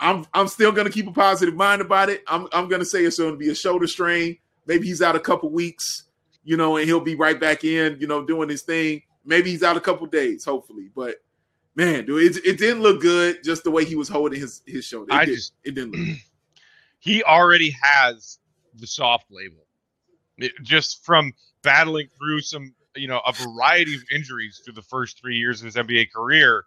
I'm 0.00 0.24
I'm 0.32 0.48
still 0.48 0.72
gonna 0.72 0.90
keep 0.90 1.06
a 1.06 1.12
positive 1.12 1.54
mind 1.54 1.82
about 1.82 2.08
it. 2.08 2.22
I'm 2.26 2.48
I'm 2.52 2.68
gonna 2.68 2.84
say 2.84 3.04
it's 3.04 3.18
gonna 3.18 3.36
be 3.36 3.50
a 3.50 3.54
shoulder 3.54 3.86
strain. 3.86 4.38
Maybe 4.66 4.86
he's 4.86 5.02
out 5.02 5.16
a 5.16 5.20
couple 5.20 5.50
weeks, 5.50 6.04
you 6.42 6.56
know, 6.56 6.76
and 6.76 6.86
he'll 6.86 7.00
be 7.00 7.14
right 7.14 7.38
back 7.38 7.64
in, 7.64 7.98
you 8.00 8.06
know, 8.06 8.24
doing 8.24 8.48
his 8.48 8.62
thing. 8.62 9.02
Maybe 9.24 9.50
he's 9.50 9.62
out 9.62 9.76
a 9.76 9.80
couple 9.80 10.06
days, 10.06 10.44
hopefully. 10.44 10.90
But 10.94 11.16
man, 11.74 12.06
dude, 12.06 12.36
it, 12.36 12.44
it 12.44 12.58
didn't 12.58 12.82
look 12.82 13.00
good 13.00 13.42
just 13.44 13.64
the 13.64 13.70
way 13.70 13.84
he 13.84 13.96
was 13.96 14.08
holding 14.08 14.40
his 14.40 14.62
his 14.66 14.84
shoulder. 14.84 15.12
It 15.12 15.16
I 15.16 15.24
did, 15.24 15.34
just 15.34 15.52
it 15.64 15.74
didn't 15.74 15.92
look. 15.92 16.18
he 16.98 17.22
already 17.22 17.76
has 17.82 18.38
the 18.74 18.86
soft 18.86 19.26
label. 19.30 19.66
It, 20.38 20.52
just 20.62 21.04
from 21.04 21.32
battling 21.62 22.08
through 22.18 22.40
some, 22.40 22.74
you 22.96 23.08
know, 23.08 23.20
a 23.26 23.32
variety 23.32 23.94
of 23.94 24.02
injuries 24.12 24.60
through 24.64 24.74
the 24.74 24.82
first 24.82 25.20
three 25.20 25.36
years 25.36 25.60
of 25.60 25.66
his 25.66 25.76
NBA 25.76 26.12
career, 26.12 26.64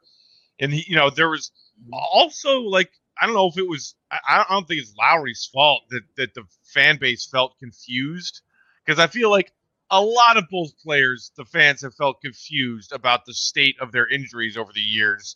and 0.59 0.71
he, 0.73 0.85
you 0.87 0.95
know, 0.95 1.09
there 1.09 1.29
was 1.29 1.51
also 1.91 2.61
like 2.61 2.91
I 3.21 3.25
don't 3.25 3.35
know 3.35 3.47
if 3.47 3.57
it 3.57 3.67
was. 3.67 3.95
I, 4.11 4.45
don't 4.49 4.67
think 4.67 4.81
it's 4.81 4.93
Lauri's 4.97 5.49
fault 5.51 5.83
that 5.89 6.01
that 6.17 6.33
the 6.33 6.43
fan 6.63 6.97
base 6.99 7.25
felt 7.25 7.57
confused 7.59 8.41
because 8.85 8.99
I 8.99 9.07
feel 9.07 9.29
like 9.29 9.51
a 9.93 10.01
lot 10.01 10.37
of 10.37 10.49
Bulls 10.49 10.73
players, 10.83 11.31
the 11.37 11.45
fans 11.45 11.81
have 11.81 11.93
felt 11.93 12.19
confused 12.19 12.91
about 12.91 13.25
the 13.25 13.33
state 13.33 13.75
of 13.79 13.91
their 13.91 14.07
injuries 14.07 14.57
over 14.57 14.73
the 14.73 14.81
years. 14.81 15.35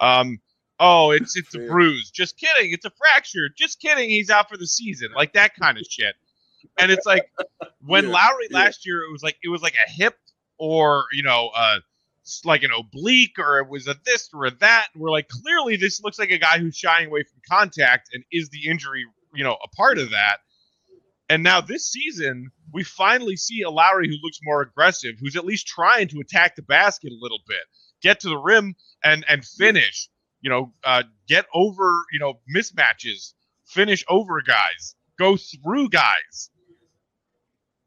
Um, 0.00 0.40
oh, 0.78 1.10
it's 1.10 1.36
it's 1.36 1.54
a 1.54 1.58
bruise. 1.58 2.10
Just 2.10 2.38
kidding. 2.38 2.72
It's 2.72 2.86
a 2.86 2.90
fracture. 2.90 3.50
Just 3.54 3.78
kidding. 3.78 4.08
He's 4.08 4.30
out 4.30 4.48
for 4.48 4.56
the 4.56 4.66
season. 4.66 5.10
Like 5.14 5.34
that 5.34 5.54
kind 5.54 5.76
of 5.76 5.84
shit. 5.88 6.14
And 6.78 6.90
it's 6.90 7.04
like 7.04 7.30
when 7.86 8.06
yeah, 8.06 8.12
Lauri 8.12 8.48
yeah. 8.50 8.58
last 8.58 8.86
year, 8.86 9.02
it 9.02 9.12
was 9.12 9.22
like 9.22 9.36
it 9.44 9.50
was 9.50 9.60
like 9.60 9.74
a 9.74 9.90
hip 9.90 10.16
or 10.58 11.04
you 11.12 11.22
know 11.22 11.50
uh 11.54 11.80
like 12.44 12.62
an 12.62 12.70
oblique 12.70 13.38
or 13.38 13.58
it 13.58 13.68
was 13.68 13.86
a 13.86 13.96
this 14.06 14.30
or 14.32 14.46
a 14.46 14.50
that. 14.50 14.88
And 14.94 15.02
we're 15.02 15.10
like, 15.10 15.28
clearly 15.28 15.76
this 15.76 16.02
looks 16.02 16.18
like 16.18 16.30
a 16.30 16.38
guy 16.38 16.58
who's 16.58 16.76
shying 16.76 17.08
away 17.08 17.22
from 17.22 17.40
contact 17.48 18.10
and 18.12 18.24
is 18.32 18.48
the 18.50 18.68
injury, 18.68 19.04
you 19.34 19.44
know, 19.44 19.56
a 19.62 19.68
part 19.68 19.98
of 19.98 20.10
that. 20.10 20.38
And 21.30 21.44
now 21.44 21.60
this 21.60 21.88
season, 21.88 22.50
we 22.72 22.82
finally 22.82 23.36
see 23.36 23.62
a 23.62 23.70
Lauri 23.70 24.08
who 24.08 24.16
looks 24.20 24.40
more 24.42 24.62
aggressive, 24.62 25.14
who's 25.20 25.36
at 25.36 25.44
least 25.44 25.68
trying 25.68 26.08
to 26.08 26.18
attack 26.18 26.56
the 26.56 26.62
basket 26.62 27.12
a 27.12 27.22
little 27.22 27.38
bit, 27.46 27.60
get 28.02 28.18
to 28.20 28.28
the 28.28 28.36
rim 28.36 28.74
and 29.04 29.24
and 29.28 29.44
finish. 29.44 30.10
You 30.40 30.50
know, 30.50 30.72
uh, 30.82 31.04
get 31.28 31.46
over 31.54 32.02
you 32.12 32.18
know 32.18 32.40
mismatches, 32.54 33.34
finish 33.64 34.04
over 34.08 34.42
guys, 34.42 34.96
go 35.20 35.36
through 35.36 35.90
guys. 35.90 36.50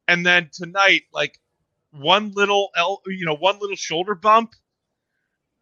And 0.07 0.25
then 0.25 0.49
tonight, 0.53 1.01
like 1.13 1.37
one 1.91 2.31
little 2.33 2.69
el, 2.77 3.01
you 3.07 3.25
know 3.25 3.35
one 3.35 3.59
little 3.59 3.75
shoulder 3.75 4.15
bump 4.15 4.53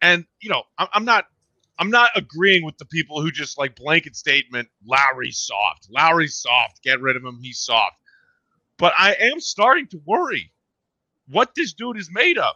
and 0.00 0.24
you 0.40 0.50
know 0.50 0.62
I'm 0.78 1.04
not 1.04 1.26
i'm 1.82 1.90
not 1.90 2.10
agreeing 2.14 2.64
with 2.64 2.78
the 2.78 2.84
people 2.84 3.20
who 3.20 3.32
just 3.32 3.58
like 3.58 3.74
blanket 3.74 4.14
statement 4.14 4.68
lauri's 4.86 5.38
soft. 5.38 5.88
Lauri's 5.90 6.36
soft. 6.36 6.80
Get 6.84 7.00
rid 7.00 7.16
of 7.16 7.24
him. 7.24 7.40
He's 7.42 7.58
soft. 7.58 7.96
But 8.78 8.92
i 8.96 9.14
am 9.14 9.40
starting 9.40 9.88
to 9.88 10.00
worry 10.06 10.52
what 11.28 11.54
this 11.56 11.72
dude 11.72 11.98
is 11.98 12.08
made 12.12 12.38
of. 12.38 12.54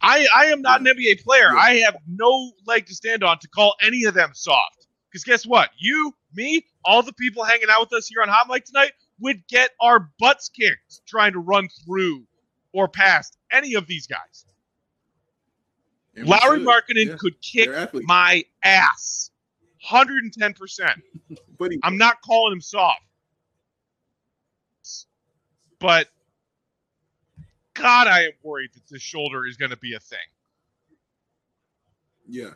I 0.00 0.28
i 0.34 0.46
am 0.46 0.62
not 0.62 0.80
an 0.80 0.86
nba 0.86 1.20
player. 1.24 1.50
I 1.56 1.78
have 1.78 1.96
no 2.06 2.52
leg 2.68 2.86
to 2.86 2.94
stand 2.94 3.24
on 3.24 3.40
to 3.40 3.48
call 3.48 3.74
any 3.82 4.04
of 4.04 4.14
them 4.14 4.30
soft. 4.32 4.86
Because 5.10 5.24
guess 5.24 5.44
what? 5.44 5.70
You 5.76 6.14
me 6.34 6.64
all 6.84 7.02
the 7.02 7.14
people 7.14 7.42
hanging 7.42 7.68
out 7.68 7.80
with 7.80 7.92
us 7.94 8.06
here 8.06 8.22
on 8.22 8.28
hot 8.28 8.46
mic 8.48 8.64
tonight 8.64 8.92
would 9.18 9.44
get 9.48 9.70
our 9.80 10.08
butts 10.20 10.50
kicked 10.50 11.00
trying 11.08 11.32
to 11.32 11.40
run 11.40 11.68
through 11.84 12.22
or 12.72 12.86
past 12.86 13.38
any 13.50 13.74
of 13.74 13.88
these 13.88 14.06
guys. 14.06 14.46
And 16.16 16.26
Lauri 16.26 16.60
Markkanen 16.60 17.08
yeah. 17.08 17.16
could 17.18 17.40
kick 17.42 17.68
my 18.04 18.44
ass 18.64 19.30
110%. 19.88 20.94
but 21.58 21.72
he, 21.72 21.78
I'm 21.82 21.98
not 21.98 22.20
calling 22.22 22.54
him 22.54 22.60
soft. 22.60 23.02
But 25.78 26.08
God, 27.74 28.06
I 28.06 28.22
am 28.24 28.32
worried 28.42 28.70
that 28.74 28.86
this 28.90 29.02
shoulder 29.02 29.46
is 29.46 29.56
going 29.56 29.70
to 29.70 29.76
be 29.76 29.94
a 29.94 30.00
thing. 30.00 30.18
Yeah. 32.26 32.50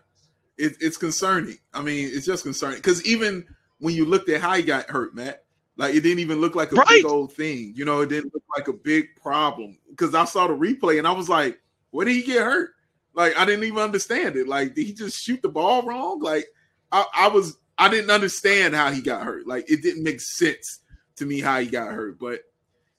It, 0.57 0.77
it's 0.81 0.96
concerning. 0.96 1.59
I 1.75 1.83
mean, 1.83 2.09
it's 2.12 2.27
just 2.27 2.44
concerning 2.44 2.79
because 2.79 3.05
even 3.05 3.46
when 3.79 3.94
you 3.94 4.05
looked 4.05 4.29
at 4.31 4.40
how 4.40 4.55
he 4.55 4.62
got 4.62 4.88
hurt, 4.88 5.14
Matt, 5.14 5.44
like 5.77 5.94
it 5.94 6.01
didn't 6.01 6.18
even 6.18 6.40
look 6.40 6.55
like 6.55 6.73
a 6.73 6.77
right. 6.77 6.88
big 6.88 7.07
old 7.07 7.33
thing. 7.33 7.73
You 7.75 7.85
know, 7.85 8.01
it 8.01 8.09
didn't 8.09 8.35
look 8.35 8.42
like 8.57 8.68
a 8.68 8.73
big 8.73 9.16
problem. 9.20 9.79
Because 9.88 10.14
I 10.14 10.25
saw 10.25 10.46
the 10.46 10.55
replay 10.55 10.99
and 10.99 11.07
I 11.07 11.12
was 11.12 11.29
like, 11.29 11.59
where 11.90 12.05
did 12.05 12.14
he 12.14 12.23
get 12.23 12.42
hurt? 12.42 12.70
Like 13.14 13.37
I 13.37 13.44
didn't 13.44 13.64
even 13.64 13.79
understand 13.79 14.37
it. 14.37 14.49
Like, 14.49 14.75
did 14.75 14.87
he 14.87 14.92
just 14.92 15.23
shoot 15.23 15.42
the 15.42 15.49
ball 15.49 15.83
wrong? 15.83 16.20
Like 16.20 16.46
I, 16.92 17.05
I 17.14 17.29
was 17.29 17.57
I 17.79 17.88
didn't 17.88 18.11
understand 18.11 18.75
how 18.75 18.90
he 18.92 19.01
got 19.01 19.25
hurt. 19.25 19.46
Like 19.46 19.70
it 19.70 19.83
didn't 19.83 20.05
make 20.05 20.20
sense 20.20 20.81
to 21.16 21.27
me 21.27 21.40
how 21.40 21.61
he 21.61 21.66
got 21.66 21.92
hurt, 21.92 22.18
but 22.18 22.40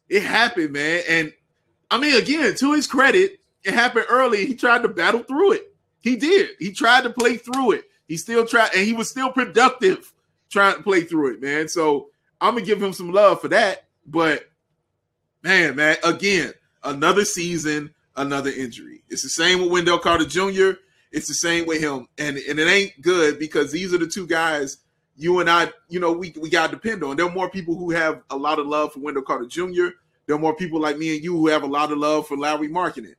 it 0.10 0.24
happened, 0.24 0.72
man. 0.72 1.04
And 1.08 1.34
I 1.90 1.98
mean, 1.98 2.16
again, 2.16 2.56
to 2.56 2.74
his 2.74 2.88
credit, 2.88 3.40
it 3.64 3.74
happened 3.74 4.06
early. 4.10 4.46
He 4.46 4.56
tried 4.56 4.84
to 4.84 4.90
battle 4.90 5.24
through 5.24 5.54
it. 5.54 5.76
He 6.02 6.16
did. 6.16 6.52
He 6.60 6.72
tried 6.72 7.04
to 7.04 7.10
play 7.12 7.38
through 7.38 7.72
it. 7.74 7.86
He 8.08 8.18
still 8.18 8.46
tried, 8.46 8.72
and 8.76 8.86
he 8.86 8.94
was 8.94 9.10
still 9.10 9.32
productive 9.32 10.14
trying 10.50 10.76
to 10.76 10.84
play 10.84 11.02
through 11.02 11.36
it, 11.36 11.42
man. 11.42 11.68
So 11.68 12.10
I'm 12.40 12.56
gonna 12.56 12.66
give 12.66 12.82
him 12.82 12.94
some 12.94 13.12
love 13.12 13.40
for 13.40 13.48
that. 13.50 13.86
But 14.06 14.50
man, 15.44 15.76
man, 15.76 15.98
again, 16.04 16.54
another 16.84 17.24
season, 17.24 17.94
another 18.16 18.50
injury. 18.50 19.04
It's 19.10 19.24
the 19.24 19.30
same 19.30 19.62
with 19.62 19.72
Wendell 19.72 20.00
Carter 20.00 20.26
Jr. 20.26 20.80
It's 21.12 21.28
the 21.28 21.34
same 21.34 21.66
with 21.66 21.82
him, 21.82 22.08
and 22.18 22.38
and 22.38 22.60
it 22.60 22.68
ain't 22.68 23.02
good 23.02 23.40
because 23.40 23.72
these 23.72 23.94
are 23.94 23.98
the 23.98 24.08
two 24.08 24.28
guys 24.28 24.78
you 25.22 25.40
and 25.40 25.50
I, 25.50 25.72
you 25.88 26.00
know, 26.00 26.12
we 26.12 26.34
we 26.40 26.50
gotta 26.50 26.74
depend 26.74 27.04
on. 27.04 27.16
There 27.16 27.26
are 27.26 27.32
more 27.32 27.50
people 27.50 27.76
who 27.76 27.92
have 27.92 28.24
a 28.30 28.36
lot 28.36 28.60
of 28.60 28.66
love 28.66 28.94
for 28.94 29.00
Wendell 29.00 29.24
Carter 29.24 29.46
Jr. 29.46 29.90
There 30.26 30.36
are 30.36 30.40
more 30.40 30.56
people 30.56 30.80
like 30.80 30.98
me 30.98 31.16
and 31.16 31.24
you 31.24 31.34
who 31.34 31.48
have 31.48 31.64
a 31.64 31.68
lot 31.68 31.92
of 31.92 31.98
love 31.98 32.28
for 32.28 32.38
Lauri 32.38 32.68
Markkanen. 32.68 33.16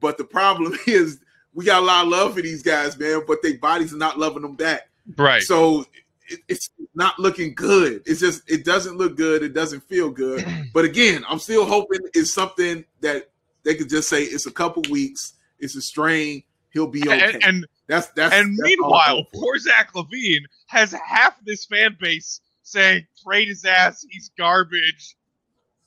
But 0.00 0.18
the 0.18 0.24
problem 0.24 0.76
is 0.86 1.20
we 1.52 1.64
got 1.64 1.82
a 1.82 1.86
lot 1.86 2.04
of 2.04 2.10
love 2.10 2.34
for 2.34 2.42
these 2.42 2.62
guys, 2.62 2.98
man, 2.98 3.22
but 3.26 3.42
their 3.42 3.58
bodies 3.58 3.94
are 3.94 3.98
not 3.98 4.18
loving 4.18 4.42
them 4.42 4.56
back. 4.56 4.88
Right. 5.16 5.42
So 5.42 5.84
it, 6.28 6.40
it's 6.48 6.70
not 6.94 7.18
looking 7.18 7.54
good. 7.54 8.02
It's 8.06 8.20
just 8.20 8.50
it 8.50 8.64
doesn't 8.64 8.96
look 8.96 9.16
good. 9.16 9.42
It 9.42 9.54
doesn't 9.54 9.84
feel 9.84 10.10
good. 10.10 10.44
but 10.74 10.84
again, 10.84 11.24
I'm 11.28 11.38
still 11.38 11.64
hoping 11.64 12.00
it's 12.14 12.34
something 12.34 12.84
that 13.00 13.30
they 13.64 13.74
could 13.74 13.88
just 13.88 14.08
say 14.08 14.22
it's 14.22 14.46
a 14.46 14.52
couple 14.52 14.82
weeks. 14.90 15.34
It's 15.58 15.74
a 15.76 15.82
strain. 15.82 16.42
He'll 16.72 16.86
be 16.86 17.02
okay. 17.02 17.34
And, 17.34 17.44
and 17.44 17.66
that's 17.86 18.08
that's. 18.08 18.34
And 18.34 18.56
that's 18.58 18.68
meanwhile, 18.68 19.24
poor 19.32 19.58
Zach 19.58 19.92
LaVine 19.94 20.44
has 20.66 20.92
half 20.92 21.38
this 21.44 21.64
fan 21.64 21.96
base 22.00 22.40
saying 22.62 23.06
trade 23.22 23.48
his 23.48 23.64
ass. 23.64 24.04
He's 24.10 24.30
garbage. 24.36 25.16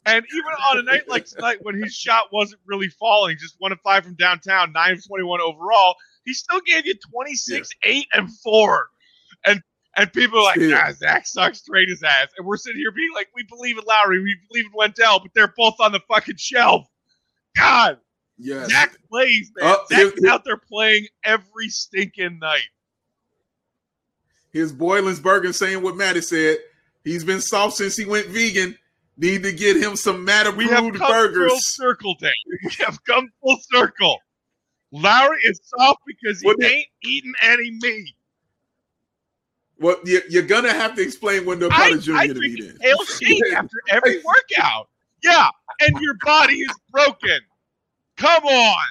And 0.05 0.25
even 0.31 0.51
on 0.69 0.77
a 0.77 0.83
night 0.83 1.09
like 1.09 1.25
tonight, 1.25 1.57
when 1.63 1.75
his 1.75 1.93
shot 1.93 2.31
wasn't 2.31 2.61
really 2.65 2.87
falling, 2.87 3.35
just 3.37 3.55
one 3.59 3.73
of 3.73 3.81
five 3.81 4.05
from 4.05 4.15
downtown, 4.15 4.71
nine 4.71 4.93
of 4.93 5.05
twenty-one 5.05 5.41
overall, 5.41 5.97
he 6.23 6.33
still 6.33 6.61
gave 6.65 6.85
you 6.85 6.93
twenty-six, 7.11 7.69
yeah. 7.83 7.91
eight, 7.91 8.07
and 8.13 8.33
four. 8.37 8.87
And 9.45 9.61
and 9.97 10.13
people 10.13 10.39
are 10.39 10.43
like, 10.43 10.57
yeah. 10.57 10.85
ah, 10.87 10.93
Zach 10.93 11.27
sucks, 11.27 11.61
trade 11.61 11.89
his 11.89 12.03
ass. 12.03 12.29
And 12.37 12.47
we're 12.47 12.55
sitting 12.55 12.79
here 12.79 12.91
being 12.91 13.11
like, 13.13 13.27
we 13.35 13.43
believe 13.43 13.77
in 13.77 13.83
Lauri, 13.85 14.21
we 14.21 14.37
believe 14.47 14.67
in 14.67 14.71
Wendell, 14.73 15.19
but 15.19 15.31
they're 15.35 15.53
both 15.57 15.75
on 15.81 15.91
the 15.91 15.99
fucking 16.07 16.37
shelf. 16.37 16.87
God. 17.57 17.97
Yeah. 18.37 18.65
Zach 18.67 18.97
plays, 19.09 19.51
man. 19.55 19.69
Uh, 19.69 19.77
Zach's 19.89 20.25
out 20.25 20.43
there 20.45 20.57
playing 20.57 21.07
every 21.23 21.69
stinking 21.69 22.39
night. 22.39 22.69
His 24.51 24.71
Boylan's 24.71 25.19
burger 25.19 25.53
saying 25.53 25.81
what 25.81 25.95
Matty 25.95 26.21
said. 26.21 26.57
He's 27.03 27.23
been 27.23 27.41
soft 27.41 27.77
since 27.77 27.95
he 27.95 28.05
went 28.05 28.27
vegan. 28.27 28.77
Need 29.17 29.43
to 29.43 29.51
get 29.51 29.77
him 29.77 29.95
some 29.95 30.23
Matter 30.23 30.51
we 30.51 30.67
have 30.67 30.83
come 30.93 31.09
burgers. 31.09 31.49
Full 31.49 31.59
circle, 31.59 32.15
day. 32.15 32.31
We 32.63 32.71
have 32.85 33.03
come 33.03 33.29
full 33.41 33.57
circle. 33.61 34.19
Lauri 34.91 35.39
is 35.43 35.59
soft 35.63 36.01
because 36.05 36.39
he 36.41 36.47
what 36.47 36.63
ain't 36.63 36.87
eating 37.03 37.33
any 37.41 37.71
meat. 37.71 38.15
Well, 39.79 39.97
you're 40.05 40.43
gonna 40.43 40.73
have 40.73 40.95
to 40.95 41.01
explain 41.01 41.45
Wendell 41.45 41.69
Carter 41.69 41.97
Jr. 41.97 42.15
I 42.15 42.27
to 42.27 42.33
me 42.35 42.61
then. 42.61 42.77
Kale 42.79 43.05
shake 43.05 43.53
after 43.53 43.77
every 43.89 44.21
workout. 44.23 44.89
Yeah, 45.23 45.47
and 45.81 45.99
your 46.01 46.15
body 46.23 46.55
is 46.55 46.75
broken. 46.91 47.39
Come 48.17 48.43
on. 48.43 48.85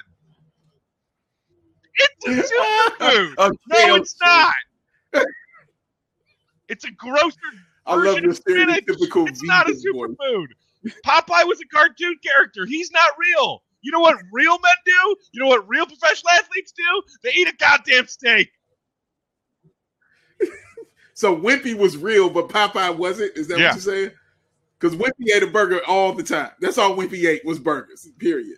It's 1.95 2.51
a 2.51 2.53
superfood. 2.99 3.35
no, 3.67 3.95
it's 3.95 4.15
not. 4.23 4.53
It's 6.69 6.83
a 6.83 6.91
grosser. 6.91 7.37
I 7.85 7.95
love 7.95 8.19
your 8.19 8.33
stereotypical. 8.33 9.27
It's 9.29 9.41
not 9.41 9.69
a 9.69 9.73
superfood. 9.73 10.47
Popeye 11.05 11.47
was 11.47 11.61
a 11.61 11.67
cartoon 11.73 12.17
character. 12.21 12.65
He's 12.65 12.91
not 12.91 13.11
real. 13.17 13.63
You 13.81 13.91
know 13.91 13.99
what 13.99 14.17
real 14.31 14.51
men 14.59 14.73
do? 14.85 15.15
You 15.31 15.43
know 15.43 15.47
what 15.47 15.67
real 15.67 15.85
professional 15.85 16.31
athletes 16.31 16.73
do? 16.73 17.01
They 17.23 17.31
eat 17.35 17.47
a 17.47 17.55
goddamn 17.55 18.07
steak. 18.07 18.51
so 21.13 21.35
Wimpy 21.35 21.73
was 21.73 21.95
real, 21.95 22.29
but 22.29 22.49
Popeye 22.49 22.95
wasn't. 22.95 23.37
Is 23.37 23.47
that 23.47 23.59
yeah. 23.59 23.67
what 23.67 23.75
you're 23.75 23.81
saying? 23.81 24.11
Because 24.79 24.95
Wimpy 24.95 25.33
ate 25.33 25.43
a 25.43 25.47
burger 25.47 25.81
all 25.87 26.13
the 26.13 26.23
time. 26.23 26.51
That's 26.59 26.77
all 26.77 26.95
Wimpy 26.95 27.27
ate 27.27 27.43
was 27.45 27.59
burgers. 27.59 28.07
Period. 28.19 28.57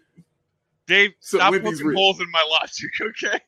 Dave, 0.88 1.12
so 1.20 1.38
stop 1.38 1.54
Wimpy's 1.54 1.82
poking 1.82 1.96
holes 1.96 2.20
in 2.20 2.30
my 2.32 2.44
logic, 2.50 2.92
okay? 3.02 3.40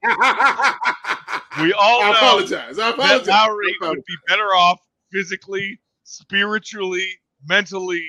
we 1.62 1.72
all 1.72 2.02
I 2.02 2.12
apologize. 2.16 2.78
I 2.78 2.90
apologize. 2.90 3.26
that 3.26 3.46
Lauri 3.48 3.74
would 3.80 4.04
be 4.04 4.16
better 4.28 4.44
off 4.44 4.80
physically, 5.12 5.80
spiritually, 6.04 7.08
mentally 7.46 8.04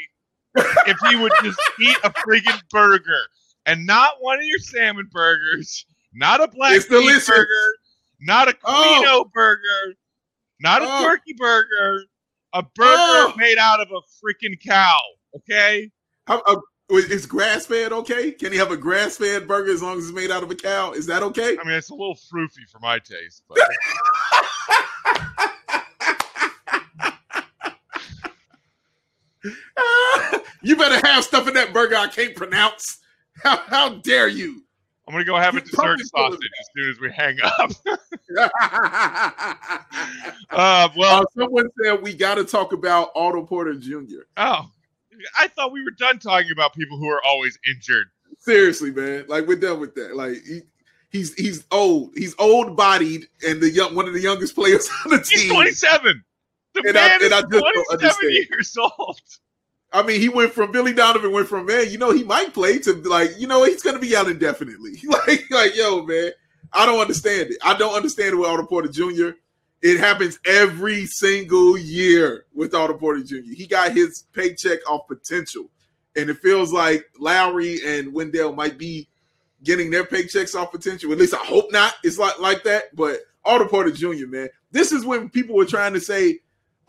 if 0.55 0.97
he 1.09 1.15
would 1.15 1.31
just 1.43 1.59
eat 1.81 1.97
a 2.03 2.09
friggin' 2.11 2.61
burger 2.69 3.21
and 3.65 3.85
not 3.85 4.13
one 4.19 4.39
of 4.39 4.45
your 4.45 4.59
salmon 4.59 5.07
burgers, 5.11 5.85
not 6.13 6.41
a 6.41 6.47
black 6.47 6.81
burger, 6.89 7.75
not 8.21 8.47
a 8.47 8.55
oh. 8.63 9.01
Quino 9.01 9.25
oh. 9.25 9.31
burger, 9.33 9.95
not 10.59 10.81
a 10.81 10.85
oh. 10.87 11.03
turkey 11.03 11.33
burger, 11.37 12.03
a 12.53 12.63
burger 12.63 12.89
oh. 12.89 13.33
made 13.37 13.57
out 13.57 13.79
of 13.79 13.89
a 13.91 14.01
freaking 14.23 14.59
cow. 14.59 14.99
Okay. 15.35 15.91
How, 16.27 16.41
uh, 16.41 16.57
is 16.89 17.25
grass 17.25 17.65
fed 17.65 17.93
okay? 17.93 18.31
Can 18.31 18.51
he 18.51 18.57
have 18.57 18.71
a 18.71 18.77
grass 18.77 19.17
fed 19.17 19.47
burger 19.47 19.71
as 19.71 19.81
long 19.81 19.97
as 19.97 20.05
it's 20.05 20.13
made 20.13 20.31
out 20.31 20.43
of 20.43 20.51
a 20.51 20.55
cow? 20.55 20.91
Is 20.93 21.05
that 21.05 21.23
okay? 21.23 21.57
I 21.59 21.63
mean, 21.63 21.75
it's 21.75 21.89
a 21.89 21.95
little 21.95 22.15
froofy 22.15 22.67
for 22.71 22.79
my 22.79 22.99
taste. 22.99 23.43
But... 23.47 23.59
you 30.61 30.75
better 30.75 31.05
have 31.07 31.23
stuff 31.23 31.47
in 31.47 31.53
that 31.53 31.71
burger 31.73 31.95
I 31.95 32.07
can't 32.07 32.35
pronounce. 32.35 32.97
How, 33.43 33.57
how 33.67 33.89
dare 33.99 34.27
you? 34.27 34.63
I'm 35.09 35.13
gonna 35.13 35.25
go 35.25 35.37
have 35.37 35.55
a 35.55 35.61
dessert 35.61 35.99
sausage 36.01 36.51
as 36.59 36.67
soon 36.75 36.89
as 36.91 36.99
we 36.99 37.11
hang 37.11 37.39
up. 37.41 37.71
uh, 40.51 40.89
well, 40.95 41.23
uh, 41.23 41.25
someone 41.35 41.67
said 41.81 42.03
we 42.03 42.13
got 42.13 42.35
to 42.35 42.43
talk 42.43 42.73
about 42.73 43.09
Otto 43.15 43.43
Porter 43.43 43.73
Jr. 43.73 44.19
Oh, 44.37 44.69
I 45.35 45.47
thought 45.47 45.71
we 45.71 45.83
were 45.83 45.95
done 45.97 46.19
talking 46.19 46.51
about 46.51 46.75
people 46.75 46.99
who 46.99 47.09
are 47.09 47.23
always 47.25 47.57
injured. 47.67 48.05
Seriously, 48.37 48.91
man. 48.91 49.25
Like 49.27 49.47
we're 49.47 49.55
done 49.55 49.79
with 49.79 49.95
that. 49.95 50.15
Like 50.15 50.43
he, 50.45 50.61
he's 51.09 51.33
he's 51.33 51.65
old. 51.71 52.11
He's 52.15 52.35
old 52.37 52.77
bodied 52.77 53.29
and 53.43 53.59
the 53.59 53.71
young 53.71 53.95
one 53.95 54.07
of 54.07 54.13
the 54.13 54.21
youngest 54.21 54.53
players 54.53 54.87
on 55.05 55.09
the 55.09 55.23
team. 55.23 55.39
He's 55.39 55.49
27. 55.49 56.23
The 56.75 56.83
and 56.85 56.93
man 56.93 57.23
I, 57.23 57.25
is 57.25 57.33
I 57.33 57.41
27 57.41 58.31
years 58.31 58.77
old. 58.77 59.19
I 59.91 60.03
mean, 60.03 60.21
he 60.21 60.29
went 60.29 60.53
from 60.53 60.71
Billy 60.71 60.93
Donovan 60.93 61.31
went 61.31 61.47
from 61.47 61.65
man, 61.65 61.89
you 61.89 61.97
know, 61.97 62.11
he 62.11 62.23
might 62.23 62.53
play 62.53 62.77
to 62.79 62.93
like, 62.93 63.31
you 63.37 63.47
know, 63.47 63.63
he's 63.63 63.81
gonna 63.81 63.99
be 63.99 64.15
out 64.15 64.29
indefinitely. 64.29 64.99
like, 65.05 65.45
like, 65.49 65.75
yo, 65.75 66.03
man, 66.03 66.31
I 66.71 66.85
don't 66.85 66.99
understand 66.99 67.49
it. 67.51 67.57
I 67.63 67.75
don't 67.77 67.95
understand 67.95 68.33
it 68.33 68.35
with 68.35 68.47
Otto 68.47 68.65
Porter 68.65 68.89
Jr. 68.89 69.31
It 69.81 69.97
happens 69.97 70.39
every 70.45 71.05
single 71.05 71.77
year 71.77 72.45
with 72.53 72.75
Otto 72.75 72.95
Porter 72.95 73.23
Jr. 73.23 73.53
He 73.55 73.65
got 73.65 73.93
his 73.93 74.25
paycheck 74.33 74.79
off 74.89 75.07
potential. 75.07 75.69
And 76.15 76.29
it 76.29 76.37
feels 76.39 76.73
like 76.73 77.05
Lauri 77.17 77.79
and 77.85 78.13
Wendell 78.13 78.53
might 78.53 78.77
be 78.77 79.07
getting 79.63 79.89
their 79.89 80.03
paychecks 80.03 80.55
off 80.55 80.71
potential. 80.71 81.11
At 81.11 81.17
least 81.17 81.33
I 81.33 81.45
hope 81.45 81.71
not. 81.71 81.93
It's 82.03 82.17
like 82.17 82.39
like 82.39 82.63
that. 82.63 82.95
But 82.95 83.21
Otto 83.45 83.67
Porter 83.67 83.91
Jr., 83.91 84.27
man, 84.27 84.49
this 84.71 84.91
is 84.91 85.05
when 85.05 85.29
people 85.29 85.55
were 85.55 85.65
trying 85.65 85.93
to 85.93 86.01
say, 86.01 86.39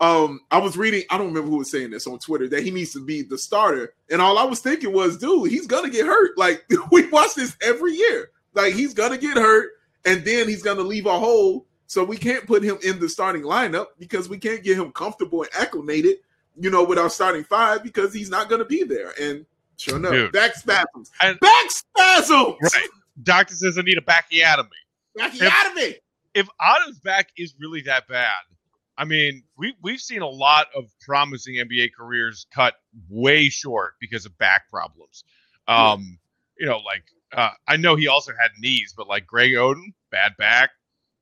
um, 0.01 0.41
I 0.51 0.57
was 0.57 0.75
reading, 0.75 1.03
I 1.09 1.17
don't 1.17 1.27
remember 1.27 1.49
who 1.49 1.59
was 1.59 1.71
saying 1.71 1.91
this 1.91 2.07
on 2.07 2.19
Twitter, 2.19 2.49
that 2.49 2.63
he 2.63 2.71
needs 2.71 2.91
to 2.93 3.05
be 3.05 3.21
the 3.21 3.37
starter. 3.37 3.93
And 4.09 4.21
all 4.21 4.37
I 4.37 4.43
was 4.43 4.59
thinking 4.59 4.91
was, 4.91 5.17
dude, 5.17 5.49
he's 5.49 5.67
gonna 5.67 5.89
get 5.89 6.05
hurt. 6.05 6.37
Like 6.37 6.65
we 6.91 7.07
watch 7.07 7.35
this 7.35 7.55
every 7.61 7.93
year. 7.93 8.31
Like 8.53 8.73
he's 8.73 8.93
gonna 8.93 9.17
get 9.17 9.37
hurt, 9.37 9.69
and 10.05 10.25
then 10.25 10.49
he's 10.49 10.63
gonna 10.63 10.81
leave 10.81 11.05
a 11.05 11.17
hole 11.17 11.65
so 11.91 12.05
we 12.05 12.15
can't 12.15 12.47
put 12.47 12.63
him 12.63 12.77
in 12.85 12.99
the 12.99 13.09
starting 13.09 13.41
lineup 13.41 13.87
because 13.99 14.29
we 14.29 14.37
can't 14.37 14.63
get 14.63 14.77
him 14.77 14.93
comfortable 14.93 15.41
and 15.41 15.51
acclimated, 15.59 16.19
you 16.55 16.69
know, 16.69 16.85
with 16.85 16.97
our 16.97 17.09
starting 17.09 17.43
five 17.43 17.83
because 17.83 18.13
he's 18.13 18.29
not 18.29 18.47
going 18.47 18.59
to 18.59 18.65
be 18.65 18.83
there. 18.83 19.11
And 19.19 19.45
sure 19.75 19.97
enough, 19.97 20.13
Dude. 20.13 20.31
back 20.31 20.55
spasms. 20.55 21.11
And, 21.21 21.37
back 21.41 21.69
spasms. 21.69 22.55
Right. 22.61 22.87
Doctor 23.23 23.55
says 23.55 23.77
I 23.77 23.81
need 23.81 23.97
a 23.97 24.01
bacchiotomy. 24.01 24.69
Bacchiotomy. 25.19 25.95
If, 26.33 26.45
if 26.45 26.49
Otto's 26.61 26.97
back 26.99 27.27
is 27.35 27.55
really 27.59 27.81
that 27.81 28.07
bad, 28.07 28.39
I 28.97 29.05
mean, 29.05 29.43
we 29.57 29.73
we've 29.81 29.99
seen 29.99 30.21
a 30.21 30.29
lot 30.29 30.67
of 30.75 30.85
promising 31.01 31.55
NBA 31.55 31.91
careers 31.97 32.45
cut 32.53 32.75
way 33.09 33.49
short 33.49 33.93
because 33.99 34.25
of 34.25 34.37
back 34.37 34.69
problems. 34.69 35.23
Um, 35.67 36.19
you 36.59 36.65
know, 36.65 36.79
like 36.79 37.03
uh, 37.33 37.51
I 37.67 37.77
know 37.77 37.95
he 37.95 38.07
also 38.07 38.31
had 38.39 38.51
knees, 38.59 38.93
but 38.95 39.07
like 39.07 39.25
Greg 39.25 39.51
Oden, 39.51 39.93
bad 40.11 40.33
back 40.37 40.71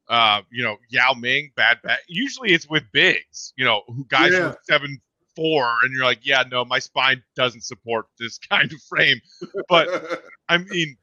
uh, 0.09 0.41
you 0.49 0.63
know, 0.63 0.77
Yao 0.89 1.13
Ming, 1.13 1.51
bad 1.55 1.81
back. 1.83 1.99
Usually 2.07 2.51
it's 2.51 2.67
with 2.67 2.83
bigs, 2.91 3.53
you 3.55 3.63
know, 3.63 3.83
who 3.87 4.05
guys 4.05 4.33
yeah. 4.33 4.47
are 4.47 4.57
seven 4.63 4.99
four, 5.35 5.71
and 5.83 5.93
you're 5.93 6.03
like, 6.03 6.25
yeah, 6.25 6.43
no, 6.51 6.65
my 6.65 6.79
spine 6.79 7.21
doesn't 7.35 7.63
support 7.63 8.07
this 8.19 8.37
kind 8.49 8.73
of 8.73 8.81
frame. 8.89 9.21
But 9.69 9.87
I 10.49 10.57
mean, 10.57 10.97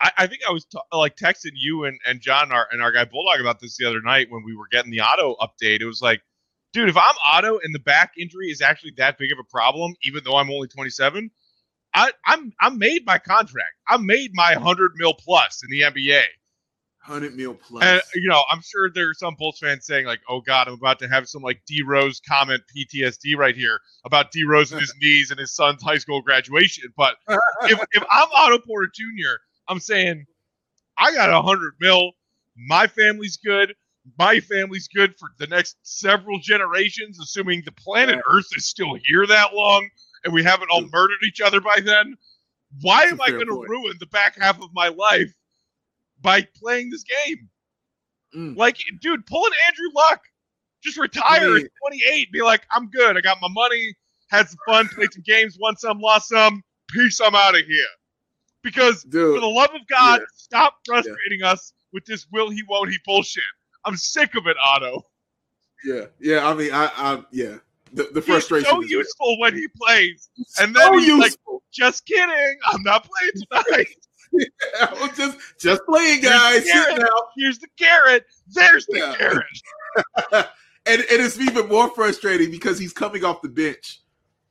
I, 0.00 0.12
I 0.18 0.26
think 0.26 0.42
I 0.48 0.52
was 0.52 0.64
t- 0.64 0.78
like 0.92 1.16
texting 1.16 1.52
you 1.54 1.84
and, 1.84 1.98
and 2.06 2.20
John 2.20 2.52
our, 2.52 2.68
and 2.70 2.82
our 2.82 2.92
guy 2.92 3.04
Bulldog 3.04 3.40
about 3.40 3.60
this 3.60 3.76
the 3.76 3.86
other 3.86 4.00
night 4.00 4.28
when 4.30 4.44
we 4.44 4.56
were 4.56 4.68
getting 4.70 4.90
the 4.90 5.00
Otto 5.00 5.36
update. 5.40 5.80
It 5.80 5.86
was 5.86 6.00
like, 6.00 6.22
dude, 6.72 6.88
if 6.88 6.96
I'm 6.96 7.14
Otto 7.24 7.58
and 7.62 7.74
the 7.74 7.80
back 7.80 8.12
injury 8.18 8.48
is 8.50 8.60
actually 8.60 8.92
that 8.96 9.18
big 9.18 9.32
of 9.32 9.38
a 9.38 9.44
problem, 9.44 9.94
even 10.04 10.22
though 10.24 10.36
I'm 10.36 10.50
only 10.50 10.68
27, 10.68 11.30
I, 11.94 12.12
I'm 12.26 12.52
I'm 12.60 12.78
made 12.78 13.06
my 13.06 13.18
contract. 13.18 13.72
I'm 13.88 14.06
made 14.06 14.30
my 14.34 14.54
hundred 14.54 14.92
mil 14.96 15.14
plus 15.14 15.62
in 15.62 15.70
the 15.70 15.82
NBA. 15.82 16.22
Hundred 16.98 17.34
mil 17.34 17.54
plus. 17.54 17.82
And 17.82 18.02
you 18.14 18.28
know, 18.28 18.44
I'm 18.50 18.60
sure 18.60 18.90
there 18.90 19.08
are 19.08 19.14
some 19.14 19.34
Bulls 19.36 19.58
fans 19.58 19.86
saying 19.86 20.04
like, 20.04 20.20
"Oh 20.28 20.40
God, 20.42 20.68
I'm 20.68 20.74
about 20.74 20.98
to 20.98 21.08
have 21.08 21.28
some 21.28 21.42
like 21.42 21.62
D 21.66 21.82
Rose 21.82 22.20
comment 22.20 22.62
PTSD 22.76 23.36
right 23.36 23.56
here 23.56 23.80
about 24.04 24.30
D 24.30 24.44
Rose 24.44 24.70
and 24.72 24.80
his 24.80 24.94
knees 25.02 25.30
and 25.30 25.40
his 25.40 25.54
son's 25.54 25.82
high 25.82 25.96
school 25.96 26.20
graduation." 26.20 26.92
But 26.96 27.16
if 27.62 27.80
if 27.92 28.02
I'm 28.10 28.28
Otto 28.36 28.58
Porter 28.58 28.90
Jr., 28.94 29.36
I'm 29.68 29.80
saying 29.80 30.26
I 30.96 31.12
got 31.12 31.30
a 31.30 31.42
hundred 31.42 31.74
mil. 31.80 32.12
My 32.56 32.86
family's 32.86 33.36
good. 33.36 33.74
My 34.18 34.40
family's 34.40 34.88
good 34.88 35.14
for 35.18 35.28
the 35.38 35.46
next 35.46 35.76
several 35.82 36.38
generations, 36.38 37.20
assuming 37.20 37.62
the 37.64 37.72
planet. 37.72 38.18
Earth 38.30 38.46
is 38.56 38.66
still 38.66 38.96
here 39.06 39.26
that 39.26 39.54
long 39.54 39.88
and 40.24 40.32
we 40.32 40.42
haven't 40.42 40.70
all 40.70 40.82
murdered 40.92 41.18
each 41.26 41.40
other 41.40 41.60
by 41.60 41.78
then. 41.82 42.16
Why 42.82 43.04
am 43.04 43.20
I 43.20 43.30
going 43.30 43.46
to 43.46 43.64
ruin 43.66 43.96
the 43.98 44.06
back 44.06 44.36
half 44.38 44.60
of 44.62 44.70
my 44.74 44.88
life 44.88 45.32
by 46.20 46.46
playing 46.56 46.90
this 46.90 47.04
game? 47.04 47.48
Mm. 48.36 48.56
Like, 48.56 48.76
dude, 49.00 49.26
pull 49.26 49.44
an 49.46 49.52
Andrew 49.68 49.88
Luck. 49.94 50.20
Just 50.82 50.98
retire 50.98 51.56
at 51.56 51.70
28. 51.86 52.30
Be 52.32 52.42
like, 52.42 52.62
I'm 52.70 52.90
good. 52.90 53.16
I 53.16 53.20
got 53.20 53.38
my 53.40 53.48
money. 53.50 53.94
Had 54.28 54.48
some 54.48 54.58
fun. 54.66 54.88
Played 54.88 55.12
some 55.12 55.22
games. 55.26 55.56
Won 55.58 55.76
some. 55.76 55.98
Lost 55.98 56.28
some. 56.28 56.62
Peace. 56.88 57.20
I'm 57.20 57.34
out 57.34 57.58
of 57.58 57.64
here. 57.64 57.86
Because 58.62 59.04
dude, 59.04 59.36
for 59.36 59.40
the 59.40 59.46
love 59.46 59.70
of 59.74 59.86
God, 59.88 60.20
yeah. 60.20 60.26
stop 60.34 60.74
frustrating 60.84 61.40
yeah. 61.40 61.52
us 61.52 61.72
with 61.92 62.04
this 62.06 62.26
will 62.32 62.50
he 62.50 62.62
won't 62.68 62.90
he 62.90 62.98
bullshit. 63.04 63.42
I'm 63.84 63.96
sick 63.96 64.34
of 64.34 64.46
it, 64.46 64.56
Otto. 64.62 65.06
Yeah, 65.84 66.06
yeah. 66.20 66.48
I 66.48 66.54
mean, 66.54 66.72
I, 66.72 66.90
I, 66.96 67.22
yeah 67.30 67.58
the, 67.92 68.08
the 68.12 68.22
frustration. 68.22 68.64
He's 68.64 68.90
so 68.90 68.98
useful 68.98 69.28
real. 69.28 69.38
when 69.40 69.54
he 69.54 69.68
plays, 69.68 70.30
and 70.60 70.74
then 70.74 70.92
so 70.92 70.98
he's 70.98 71.06
useful. 71.08 71.54
like, 71.54 71.62
"Just 71.72 72.06
kidding, 72.06 72.58
I'm 72.66 72.82
not 72.82 73.08
playing 73.08 73.46
tonight." 73.50 73.88
yeah, 74.32 75.08
just 75.16 75.38
just 75.60 75.82
playing, 75.86 76.22
guys. 76.22 76.64
Here's 76.68 76.94
the, 76.96 77.22
Here's 77.36 77.58
the 77.58 77.68
carrot. 77.78 78.26
There's 78.48 78.86
the 78.86 78.98
yeah. 78.98 79.14
carrot. 79.16 79.46
and, 80.86 81.00
and 81.00 81.22
it's 81.22 81.40
even 81.40 81.68
more 81.68 81.90
frustrating 81.90 82.50
because 82.50 82.78
he's 82.78 82.92
coming 82.92 83.24
off 83.24 83.42
the 83.42 83.48
bench. 83.48 84.00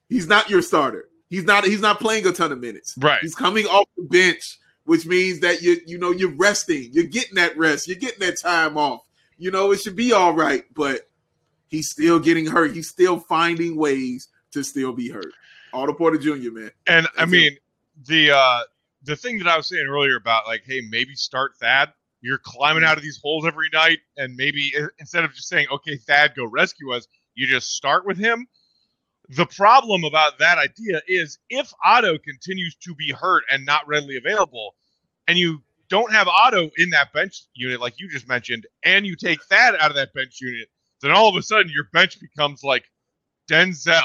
He's 0.09 0.27
not 0.27 0.49
your 0.49 0.61
starter. 0.61 1.09
He's 1.29 1.43
not. 1.43 1.65
He's 1.65 1.81
not 1.81 1.99
playing 1.99 2.25
a 2.25 2.31
ton 2.31 2.51
of 2.51 2.59
minutes. 2.59 2.95
Right. 2.97 3.19
He's 3.21 3.35
coming 3.35 3.65
off 3.65 3.87
the 3.97 4.03
bench, 4.03 4.57
which 4.85 5.05
means 5.05 5.41
that 5.41 5.61
you 5.61 5.77
you 5.85 5.97
know 5.97 6.11
you're 6.11 6.35
resting. 6.35 6.89
You're 6.91 7.05
getting 7.05 7.35
that 7.35 7.57
rest. 7.57 7.87
You're 7.87 7.97
getting 7.97 8.19
that 8.19 8.39
time 8.39 8.77
off. 8.77 9.01
You 9.37 9.51
know 9.51 9.71
it 9.71 9.81
should 9.81 9.95
be 9.95 10.13
all 10.13 10.33
right, 10.33 10.63
but 10.73 11.07
He's 11.67 11.89
still 11.89 12.19
getting 12.19 12.45
hurt. 12.45 12.73
He's 12.73 12.87
still 12.89 13.19
finding 13.19 13.75
ways 13.75 14.29
to 14.51 14.63
still 14.63 14.93
be 14.93 15.09
hurt. 15.09 15.33
Otto 15.73 15.93
Porter 15.93 16.17
Jr., 16.17 16.51
man. 16.51 16.71
And 16.87 17.05
That's 17.05 17.17
I 17.17 17.25
mean, 17.25 17.53
it. 17.53 17.59
the 18.07 18.31
uh 18.31 18.61
the 19.03 19.15
thing 19.15 19.37
that 19.39 19.47
I 19.47 19.57
was 19.57 19.67
saying 19.67 19.85
earlier 19.85 20.15
about 20.15 20.47
like, 20.47 20.63
hey, 20.65 20.81
maybe 20.89 21.13
start 21.15 21.55
Thad. 21.59 21.93
You're 22.21 22.39
climbing 22.39 22.83
out 22.83 22.97
of 22.97 23.03
these 23.03 23.19
holes 23.21 23.45
every 23.45 23.69
night, 23.71 23.99
and 24.17 24.35
maybe 24.35 24.73
instead 24.99 25.23
of 25.23 25.33
just 25.33 25.47
saying, 25.47 25.67
okay, 25.71 25.97
Thad, 25.97 26.33
go 26.35 26.45
rescue 26.45 26.91
us, 26.91 27.07
you 27.35 27.45
just 27.47 27.73
start 27.73 28.05
with 28.05 28.17
him. 28.17 28.47
The 29.29 29.45
problem 29.45 30.03
about 30.03 30.39
that 30.39 30.57
idea 30.57 31.01
is 31.07 31.37
if 31.49 31.71
Otto 31.83 32.17
continues 32.17 32.75
to 32.75 32.95
be 32.95 33.11
hurt 33.11 33.43
and 33.51 33.65
not 33.65 33.87
readily 33.87 34.15
available, 34.17 34.75
and 35.27 35.37
you 35.37 35.61
don't 35.89 36.11
have 36.13 36.27
Otto 36.27 36.69
in 36.77 36.89
that 36.91 37.11
bench 37.13 37.43
unit, 37.53 37.81
like 37.81 37.99
you 37.99 38.09
just 38.09 38.27
mentioned, 38.27 38.65
and 38.83 39.05
you 39.05 39.15
take 39.15 39.43
Thad 39.43 39.75
out 39.75 39.89
of 39.89 39.95
that 39.95 40.13
bench 40.13 40.39
unit, 40.39 40.69
then 41.01 41.11
all 41.11 41.29
of 41.29 41.35
a 41.35 41.41
sudden 41.41 41.71
your 41.71 41.85
bench 41.91 42.19
becomes 42.19 42.63
like 42.63 42.85
Denzel 43.49 44.01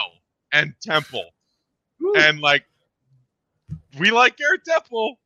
and 0.52 0.74
Temple. 0.82 1.24
And 2.16 2.40
like 2.40 2.64
we 3.98 4.11
like 4.11 4.37
Garrett 4.37 4.64
Temple. 4.64 5.16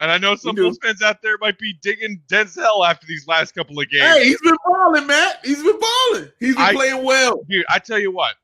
And 0.00 0.10
I 0.10 0.18
know 0.18 0.34
some 0.34 0.56
Bulls 0.56 0.78
fans 0.82 1.00
out 1.00 1.22
there 1.22 1.38
might 1.38 1.58
be 1.58 1.74
digging 1.80 2.20
Denzel 2.26 2.84
after 2.84 3.06
these 3.06 3.28
last 3.28 3.54
couple 3.54 3.78
of 3.78 3.88
games. 3.88 4.02
Hey, 4.02 4.24
he's 4.24 4.40
been 4.40 4.56
balling, 4.66 5.06
Matt. 5.06 5.38
He's 5.44 5.62
been 5.62 5.78
balling. 5.78 6.28
He's 6.40 6.56
been 6.56 6.64
I, 6.64 6.72
playing 6.72 7.04
well. 7.04 7.40
Dude, 7.48 7.64
I 7.68 7.78
tell 7.78 8.00
you 8.00 8.10
what. 8.10 8.34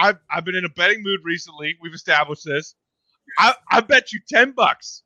I've 0.00 0.18
I've 0.30 0.44
been 0.44 0.54
in 0.54 0.64
a 0.64 0.70
betting 0.70 1.02
mood 1.02 1.20
recently. 1.24 1.76
We've 1.80 1.94
established 1.94 2.44
this. 2.44 2.74
I, 3.38 3.54
I 3.70 3.80
bet 3.80 4.12
you 4.12 4.20
ten 4.28 4.52
bucks, 4.52 5.02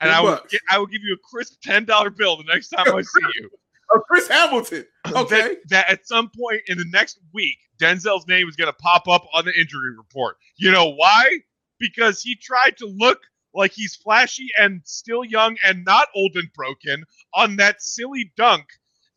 and 0.00 0.08
10 0.08 0.16
I 0.16 0.20
will 0.22 0.40
I 0.70 0.78
will 0.78 0.86
give 0.86 1.02
you 1.02 1.14
a 1.14 1.28
crisp 1.30 1.60
ten 1.62 1.84
dollar 1.84 2.10
bill 2.10 2.36
the 2.36 2.44
next 2.44 2.68
time 2.68 2.94
I 2.94 3.02
see 3.02 3.26
you. 3.36 3.50
Or 3.90 4.02
Chris 4.02 4.28
Hamilton. 4.28 4.84
Okay. 5.16 5.40
That, 5.40 5.56
that, 5.70 5.90
at 5.90 6.06
some 6.06 6.30
point 6.38 6.60
in 6.66 6.76
the 6.76 6.84
next 6.92 7.18
week, 7.32 7.56
Denzel's 7.80 8.26
name 8.28 8.46
is 8.46 8.56
going 8.56 8.68
to 8.68 8.74
pop 8.74 9.08
up 9.08 9.24
on 9.32 9.46
the 9.46 9.58
injury 9.58 9.96
report. 9.96 10.36
You 10.58 10.70
know 10.70 10.90
why? 10.90 11.38
Because 11.80 12.20
he 12.20 12.36
tried 12.36 12.76
to 12.76 12.86
look 12.86 13.20
like 13.54 13.72
he's 13.72 13.96
flashy 13.96 14.48
and 14.58 14.82
still 14.84 15.24
young 15.24 15.56
and 15.64 15.82
not 15.86 16.08
old 16.14 16.32
and 16.34 16.52
broken 16.52 17.04
on 17.32 17.56
that 17.56 17.80
silly 17.80 18.30
dunk 18.36 18.66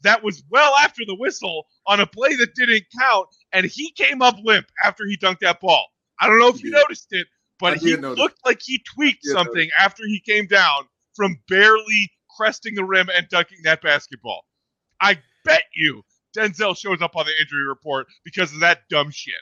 that 0.03 0.23
was 0.23 0.43
well 0.49 0.73
after 0.81 1.03
the 1.05 1.15
whistle 1.15 1.67
on 1.87 1.99
a 1.99 2.07
play 2.07 2.35
that 2.35 2.55
didn't 2.55 2.83
count. 2.99 3.27
And 3.53 3.65
he 3.65 3.91
came 3.91 4.21
up 4.21 4.35
limp 4.43 4.67
after 4.83 5.05
he 5.05 5.17
dunked 5.17 5.39
that 5.39 5.59
ball. 5.59 5.87
I 6.19 6.27
don't 6.27 6.39
know 6.39 6.49
if 6.49 6.63
you 6.63 6.71
noticed 6.71 7.07
it, 7.11 7.27
but 7.59 7.77
he 7.77 7.95
notice. 7.95 8.19
looked 8.19 8.39
like 8.45 8.61
he 8.61 8.83
tweaked 8.95 9.25
something 9.25 9.55
notice. 9.55 9.73
after 9.79 10.03
he 10.05 10.19
came 10.19 10.47
down 10.47 10.83
from 11.15 11.39
barely 11.49 12.11
cresting 12.37 12.75
the 12.75 12.83
rim 12.83 13.09
and 13.15 13.27
dunking 13.29 13.59
that 13.63 13.81
basketball. 13.81 14.45
I 14.99 15.19
bet 15.43 15.63
you 15.75 16.03
Denzel 16.35 16.77
shows 16.77 17.01
up 17.01 17.15
on 17.15 17.25
the 17.25 17.33
injury 17.41 17.65
report 17.67 18.07
because 18.23 18.53
of 18.53 18.61
that 18.61 18.87
dumb 18.89 19.11
shit. 19.11 19.33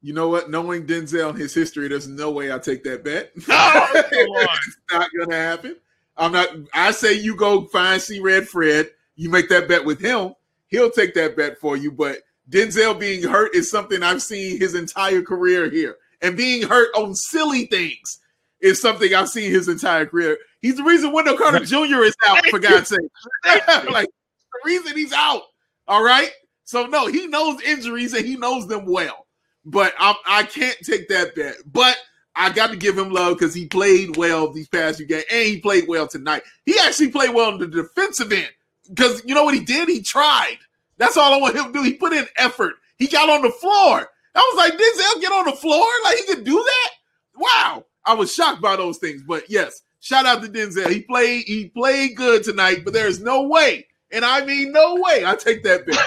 You 0.00 0.12
know 0.12 0.28
what? 0.28 0.50
Knowing 0.50 0.86
Denzel 0.86 1.30
and 1.30 1.38
his 1.38 1.54
history, 1.54 1.88
there's 1.88 2.06
no 2.06 2.30
way 2.30 2.52
I 2.52 2.58
take 2.58 2.84
that 2.84 3.04
bet. 3.04 3.32
No, 3.48 3.90
it's 3.94 4.76
not 4.92 5.10
gonna 5.18 5.34
happen. 5.34 5.76
I'm 6.16 6.32
not. 6.32 6.48
I 6.72 6.90
say 6.90 7.14
you 7.14 7.34
go 7.36 7.62
find 7.64 8.00
C 8.00 8.20
Red 8.20 8.46
Fred. 8.46 8.90
You 9.16 9.30
make 9.30 9.48
that 9.48 9.68
bet 9.68 9.84
with 9.84 10.00
him. 10.00 10.34
He'll 10.68 10.90
take 10.90 11.14
that 11.14 11.36
bet 11.36 11.58
for 11.58 11.76
you. 11.76 11.92
But 11.92 12.18
Denzel 12.50 12.98
being 12.98 13.22
hurt 13.22 13.54
is 13.54 13.70
something 13.70 14.02
I've 14.02 14.22
seen 14.22 14.58
his 14.58 14.74
entire 14.74 15.22
career 15.22 15.70
here, 15.70 15.96
and 16.20 16.36
being 16.36 16.66
hurt 16.66 16.88
on 16.96 17.14
silly 17.14 17.66
things 17.66 18.20
is 18.60 18.80
something 18.80 19.14
I've 19.14 19.28
seen 19.28 19.50
his 19.50 19.68
entire 19.68 20.06
career. 20.06 20.38
He's 20.62 20.76
the 20.76 20.82
reason 20.82 21.12
Wendell 21.12 21.36
Carter 21.36 21.64
Jr. 21.64 22.02
is 22.02 22.16
out. 22.26 22.44
For 22.46 22.58
God's 22.58 22.88
sake, 22.88 23.00
like 23.90 24.08
the 24.08 24.60
reason 24.64 24.96
he's 24.96 25.12
out. 25.12 25.42
All 25.86 26.02
right. 26.02 26.30
So 26.64 26.86
no, 26.86 27.06
he 27.06 27.26
knows 27.26 27.60
injuries 27.62 28.14
and 28.14 28.24
he 28.24 28.36
knows 28.36 28.66
them 28.66 28.86
well. 28.86 29.26
But 29.66 29.94
I'm, 29.98 30.16
I 30.26 30.44
can't 30.44 30.78
take 30.82 31.08
that 31.08 31.34
bet. 31.34 31.56
But 31.66 31.96
I 32.34 32.50
got 32.50 32.70
to 32.70 32.76
give 32.76 32.98
him 32.98 33.10
love 33.10 33.38
because 33.38 33.54
he 33.54 33.66
played 33.66 34.16
well 34.16 34.52
these 34.52 34.68
past 34.68 34.98
few 34.98 35.06
games, 35.06 35.24
and 35.30 35.46
he 35.46 35.60
played 35.60 35.86
well 35.86 36.08
tonight. 36.08 36.42
He 36.66 36.76
actually 36.84 37.08
played 37.08 37.34
well 37.34 37.52
in 37.52 37.58
the 37.58 37.68
defensive 37.68 38.32
end 38.32 38.50
because 38.88 39.22
you 39.24 39.34
know 39.34 39.44
what 39.44 39.54
he 39.54 39.60
did? 39.60 39.88
He 39.88 40.02
tried. 40.02 40.58
That's 40.98 41.16
all 41.16 41.34
I 41.34 41.38
want 41.38 41.56
him 41.56 41.66
to 41.66 41.72
do. 41.72 41.82
He 41.82 41.94
put 41.94 42.12
in 42.12 42.26
effort. 42.36 42.74
He 42.96 43.06
got 43.08 43.28
on 43.28 43.42
the 43.42 43.50
floor. 43.50 44.08
I 44.36 44.52
was 44.52 44.56
like, 44.56 44.72
Denzel 44.72 45.20
get 45.20 45.32
on 45.32 45.46
the 45.46 45.56
floor? 45.56 45.86
Like 46.04 46.16
he 46.18 46.24
could 46.24 46.44
do 46.44 46.62
that? 46.62 46.90
Wow. 47.36 47.84
I 48.04 48.14
was 48.14 48.32
shocked 48.32 48.60
by 48.60 48.76
those 48.76 48.98
things. 48.98 49.22
But 49.22 49.48
yes, 49.48 49.82
shout 50.00 50.26
out 50.26 50.42
to 50.42 50.48
Denzel. 50.48 50.88
He 50.88 51.02
played, 51.02 51.44
he 51.44 51.68
played 51.68 52.16
good 52.16 52.44
tonight, 52.44 52.82
but 52.84 52.92
there's 52.92 53.20
no 53.20 53.42
way 53.42 53.86
and 54.14 54.24
I 54.24 54.44
mean, 54.44 54.72
no 54.72 54.94
way. 54.94 55.24
I 55.26 55.34
take 55.34 55.62
that 55.64 55.86
bet. 55.86 55.98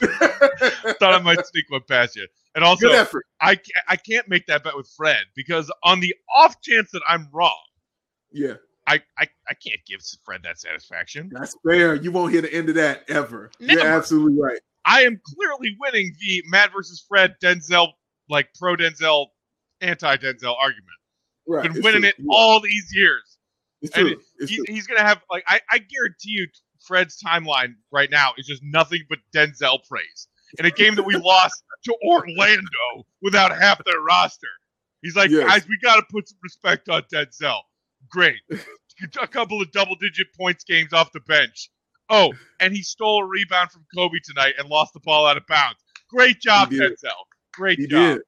Thought 0.98 1.14
I 1.14 1.20
might 1.20 1.46
sneak 1.46 1.70
one 1.70 1.82
past 1.88 2.16
you. 2.16 2.26
And 2.54 2.64
also, 2.64 2.88
I 3.40 3.60
I 3.86 3.96
can't 3.96 4.28
make 4.28 4.46
that 4.46 4.64
bet 4.64 4.76
with 4.76 4.88
Fred 4.88 5.24
because 5.36 5.70
on 5.84 6.00
the 6.00 6.14
off 6.34 6.60
chance 6.62 6.90
that 6.90 7.02
I'm 7.06 7.28
wrong, 7.32 7.62
yeah, 8.32 8.54
I, 8.90 9.00
I, 9.18 9.28
I 9.48 9.54
can't 9.54 9.80
give 9.86 10.00
Fred 10.24 10.40
that 10.42 10.58
satisfaction. 10.58 11.30
That's 11.32 11.56
fair. 11.64 11.94
You 11.94 12.10
won't 12.10 12.32
hear 12.32 12.42
the 12.42 12.52
end 12.52 12.68
of 12.68 12.74
that 12.74 13.04
ever. 13.08 13.52
Never. 13.60 13.80
You're 13.80 13.88
absolutely 13.88 14.40
right. 14.40 14.58
I 14.84 15.02
am 15.02 15.20
clearly 15.24 15.76
winning 15.78 16.12
the 16.20 16.42
Matt 16.48 16.72
versus 16.72 17.04
Fred 17.08 17.36
Denzel, 17.40 17.92
like 18.28 18.48
pro 18.58 18.74
Denzel, 18.74 19.26
anti 19.80 20.16
Denzel 20.16 20.56
argument. 20.58 20.88
Right. 21.46 21.72
Been 21.72 21.82
winning 21.82 22.00
true. 22.00 22.08
it 22.08 22.16
all 22.30 22.60
these 22.60 22.90
years. 22.92 23.38
It's 23.80 23.96
and 23.96 24.08
true. 24.08 24.20
It's 24.38 24.50
he, 24.50 24.56
true. 24.56 24.64
he's 24.66 24.88
gonna 24.88 25.02
have 25.02 25.20
like 25.30 25.44
I, 25.46 25.60
I 25.70 25.78
guarantee 25.78 26.30
you 26.30 26.48
Fred's 26.80 27.22
timeline 27.22 27.74
right 27.92 28.10
now 28.10 28.32
is 28.38 28.46
just 28.46 28.62
nothing 28.64 29.02
but 29.08 29.20
Denzel 29.32 29.78
praise. 29.88 30.26
In 30.58 30.66
a 30.66 30.70
game 30.70 30.96
that 30.96 31.04
we 31.04 31.14
lost 31.24 31.62
to 31.84 31.94
Orlando 32.04 33.06
without 33.22 33.56
half 33.56 33.84
their 33.84 34.00
roster. 34.00 34.48
He's 35.00 35.14
like, 35.14 35.30
yes. 35.30 35.46
guys, 35.48 35.68
we 35.68 35.78
got 35.78 35.96
to 35.96 36.02
put 36.10 36.28
some 36.28 36.38
respect 36.42 36.88
on 36.88 37.02
Denzel. 37.12 37.60
Great. 38.10 38.40
a 39.20 39.26
couple 39.26 39.60
of 39.60 39.70
double 39.72 39.96
digit 39.96 40.28
points 40.34 40.64
games 40.64 40.92
off 40.92 41.12
the 41.12 41.20
bench. 41.20 41.70
Oh, 42.08 42.32
and 42.58 42.74
he 42.74 42.82
stole 42.82 43.22
a 43.22 43.26
rebound 43.26 43.70
from 43.70 43.84
Coby 43.96 44.20
tonight 44.24 44.54
and 44.58 44.68
lost 44.68 44.94
the 44.94 45.00
ball 45.00 45.26
out 45.26 45.36
of 45.36 45.46
bounds. 45.46 45.78
Great 46.08 46.40
job, 46.40 46.70
Denzel. 46.70 47.10
Great 47.52 47.78
he 47.78 47.86
job. 47.86 48.16
Did. 48.16 48.22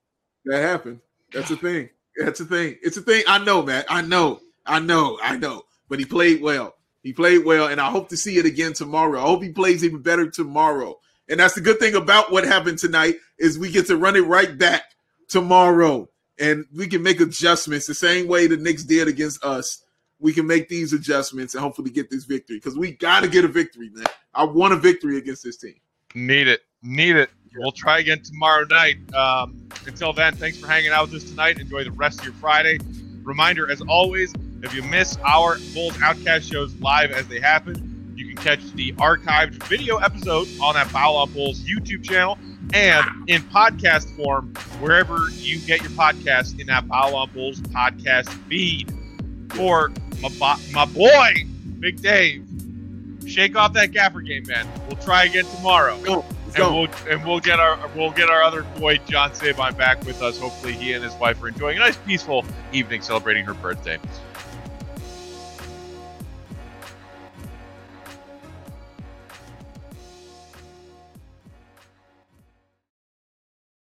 That 0.44 0.62
happened. 0.62 1.00
That's 1.32 1.50
a 1.50 1.56
thing. 1.56 1.88
That's 2.16 2.40
a 2.40 2.44
thing. 2.44 2.76
It's 2.82 2.96
a 2.96 3.02
thing. 3.02 3.24
I 3.26 3.42
know, 3.42 3.62
man. 3.62 3.84
I 3.88 4.02
know. 4.02 4.40
I 4.64 4.78
know, 4.78 5.18
I 5.22 5.36
know, 5.36 5.62
but 5.88 5.98
he 5.98 6.04
played 6.04 6.40
well. 6.40 6.74
He 7.02 7.12
played 7.12 7.44
well, 7.44 7.66
and 7.66 7.80
I 7.80 7.90
hope 7.90 8.08
to 8.10 8.16
see 8.16 8.38
it 8.38 8.46
again 8.46 8.74
tomorrow. 8.74 9.18
I 9.18 9.22
hope 9.22 9.42
he 9.42 9.50
plays 9.50 9.84
even 9.84 10.02
better 10.02 10.30
tomorrow. 10.30 10.98
And 11.28 11.40
that's 11.40 11.54
the 11.54 11.60
good 11.60 11.80
thing 11.80 11.94
about 11.94 12.30
what 12.30 12.44
happened 12.44 12.78
tonight 12.78 13.16
is 13.38 13.58
we 13.58 13.72
get 13.72 13.86
to 13.88 13.96
run 13.96 14.14
it 14.14 14.20
right 14.20 14.56
back 14.56 14.84
tomorrow, 15.28 16.08
and 16.38 16.64
we 16.74 16.86
can 16.86 17.02
make 17.02 17.20
adjustments 17.20 17.86
the 17.86 17.94
same 17.94 18.28
way 18.28 18.46
the 18.46 18.56
Knicks 18.56 18.84
did 18.84 19.08
against 19.08 19.44
us. 19.44 19.82
We 20.22 20.32
can 20.32 20.46
make 20.46 20.68
these 20.68 20.92
adjustments 20.92 21.54
and 21.54 21.62
hopefully 21.62 21.90
get 21.90 22.08
this 22.08 22.24
victory 22.24 22.56
because 22.56 22.78
we 22.78 22.92
got 22.92 23.20
to 23.20 23.28
get 23.28 23.44
a 23.44 23.48
victory, 23.48 23.90
man. 23.92 24.06
I 24.32 24.44
want 24.44 24.72
a 24.72 24.76
victory 24.76 25.18
against 25.18 25.42
this 25.42 25.56
team. 25.56 25.74
Need 26.14 26.46
it. 26.46 26.60
Need 26.80 27.16
it. 27.16 27.30
We'll 27.56 27.72
try 27.72 27.98
again 27.98 28.22
tomorrow 28.22 28.64
night. 28.64 28.96
Um, 29.14 29.68
until 29.84 30.12
then, 30.12 30.34
thanks 30.36 30.58
for 30.58 30.68
hanging 30.68 30.92
out 30.92 31.10
with 31.10 31.22
us 31.22 31.28
tonight. 31.28 31.58
Enjoy 31.58 31.84
the 31.84 31.90
rest 31.90 32.20
of 32.20 32.24
your 32.24 32.34
Friday. 32.34 32.78
Reminder, 33.22 33.70
as 33.70 33.82
always, 33.82 34.32
if 34.62 34.72
you 34.72 34.82
miss 34.82 35.18
our 35.26 35.58
Bulls 35.74 36.00
Outcast 36.00 36.50
shows 36.50 36.74
live 36.76 37.10
as 37.10 37.26
they 37.26 37.40
happen, 37.40 38.14
you 38.16 38.26
can 38.26 38.36
catch 38.36 38.62
the 38.72 38.92
archived 38.92 39.62
video 39.64 39.96
episode 39.96 40.46
on 40.60 40.74
that 40.74 40.86
Foul 40.88 41.16
on 41.16 41.32
Bulls 41.32 41.64
YouTube 41.64 42.04
channel 42.04 42.38
and 42.72 43.04
in 43.28 43.42
podcast 43.42 44.14
form 44.16 44.54
wherever 44.80 45.18
you 45.32 45.58
get 45.60 45.82
your 45.82 45.90
podcast 45.90 46.60
in 46.60 46.68
that 46.68 46.86
Foul 46.86 47.16
on 47.16 47.30
Bulls 47.32 47.60
podcast 47.60 48.28
feed. 48.48 48.92
For 49.50 49.92
my, 50.22 50.28
bo- 50.38 50.62
my 50.72 50.84
boy, 50.86 51.44
Big 51.80 52.00
Dave, 52.00 52.46
shake 53.26 53.56
off 53.56 53.72
that 53.74 53.90
gaffer 53.92 54.20
game, 54.20 54.44
man. 54.46 54.66
We'll 54.88 54.96
try 54.98 55.24
again 55.24 55.44
tomorrow. 55.56 56.00
Go. 56.02 56.24
And 56.54 56.74
we'll 56.74 56.88
and 57.08 57.24
we'll 57.24 57.40
get 57.40 57.58
our 57.60 57.78
we'll 57.96 58.10
get 58.10 58.28
our 58.28 58.42
other 58.42 58.62
boy 58.78 58.98
John 59.08 59.34
Sabine 59.34 59.72
back 59.74 60.04
with 60.04 60.20
us. 60.20 60.38
Hopefully, 60.38 60.74
he 60.74 60.92
and 60.92 61.02
his 61.02 61.14
wife 61.14 61.42
are 61.42 61.48
enjoying 61.48 61.78
a 61.78 61.80
nice, 61.80 61.96
peaceful 61.96 62.44
evening 62.74 63.00
celebrating 63.00 63.46
her 63.46 63.54
birthday. 63.54 63.98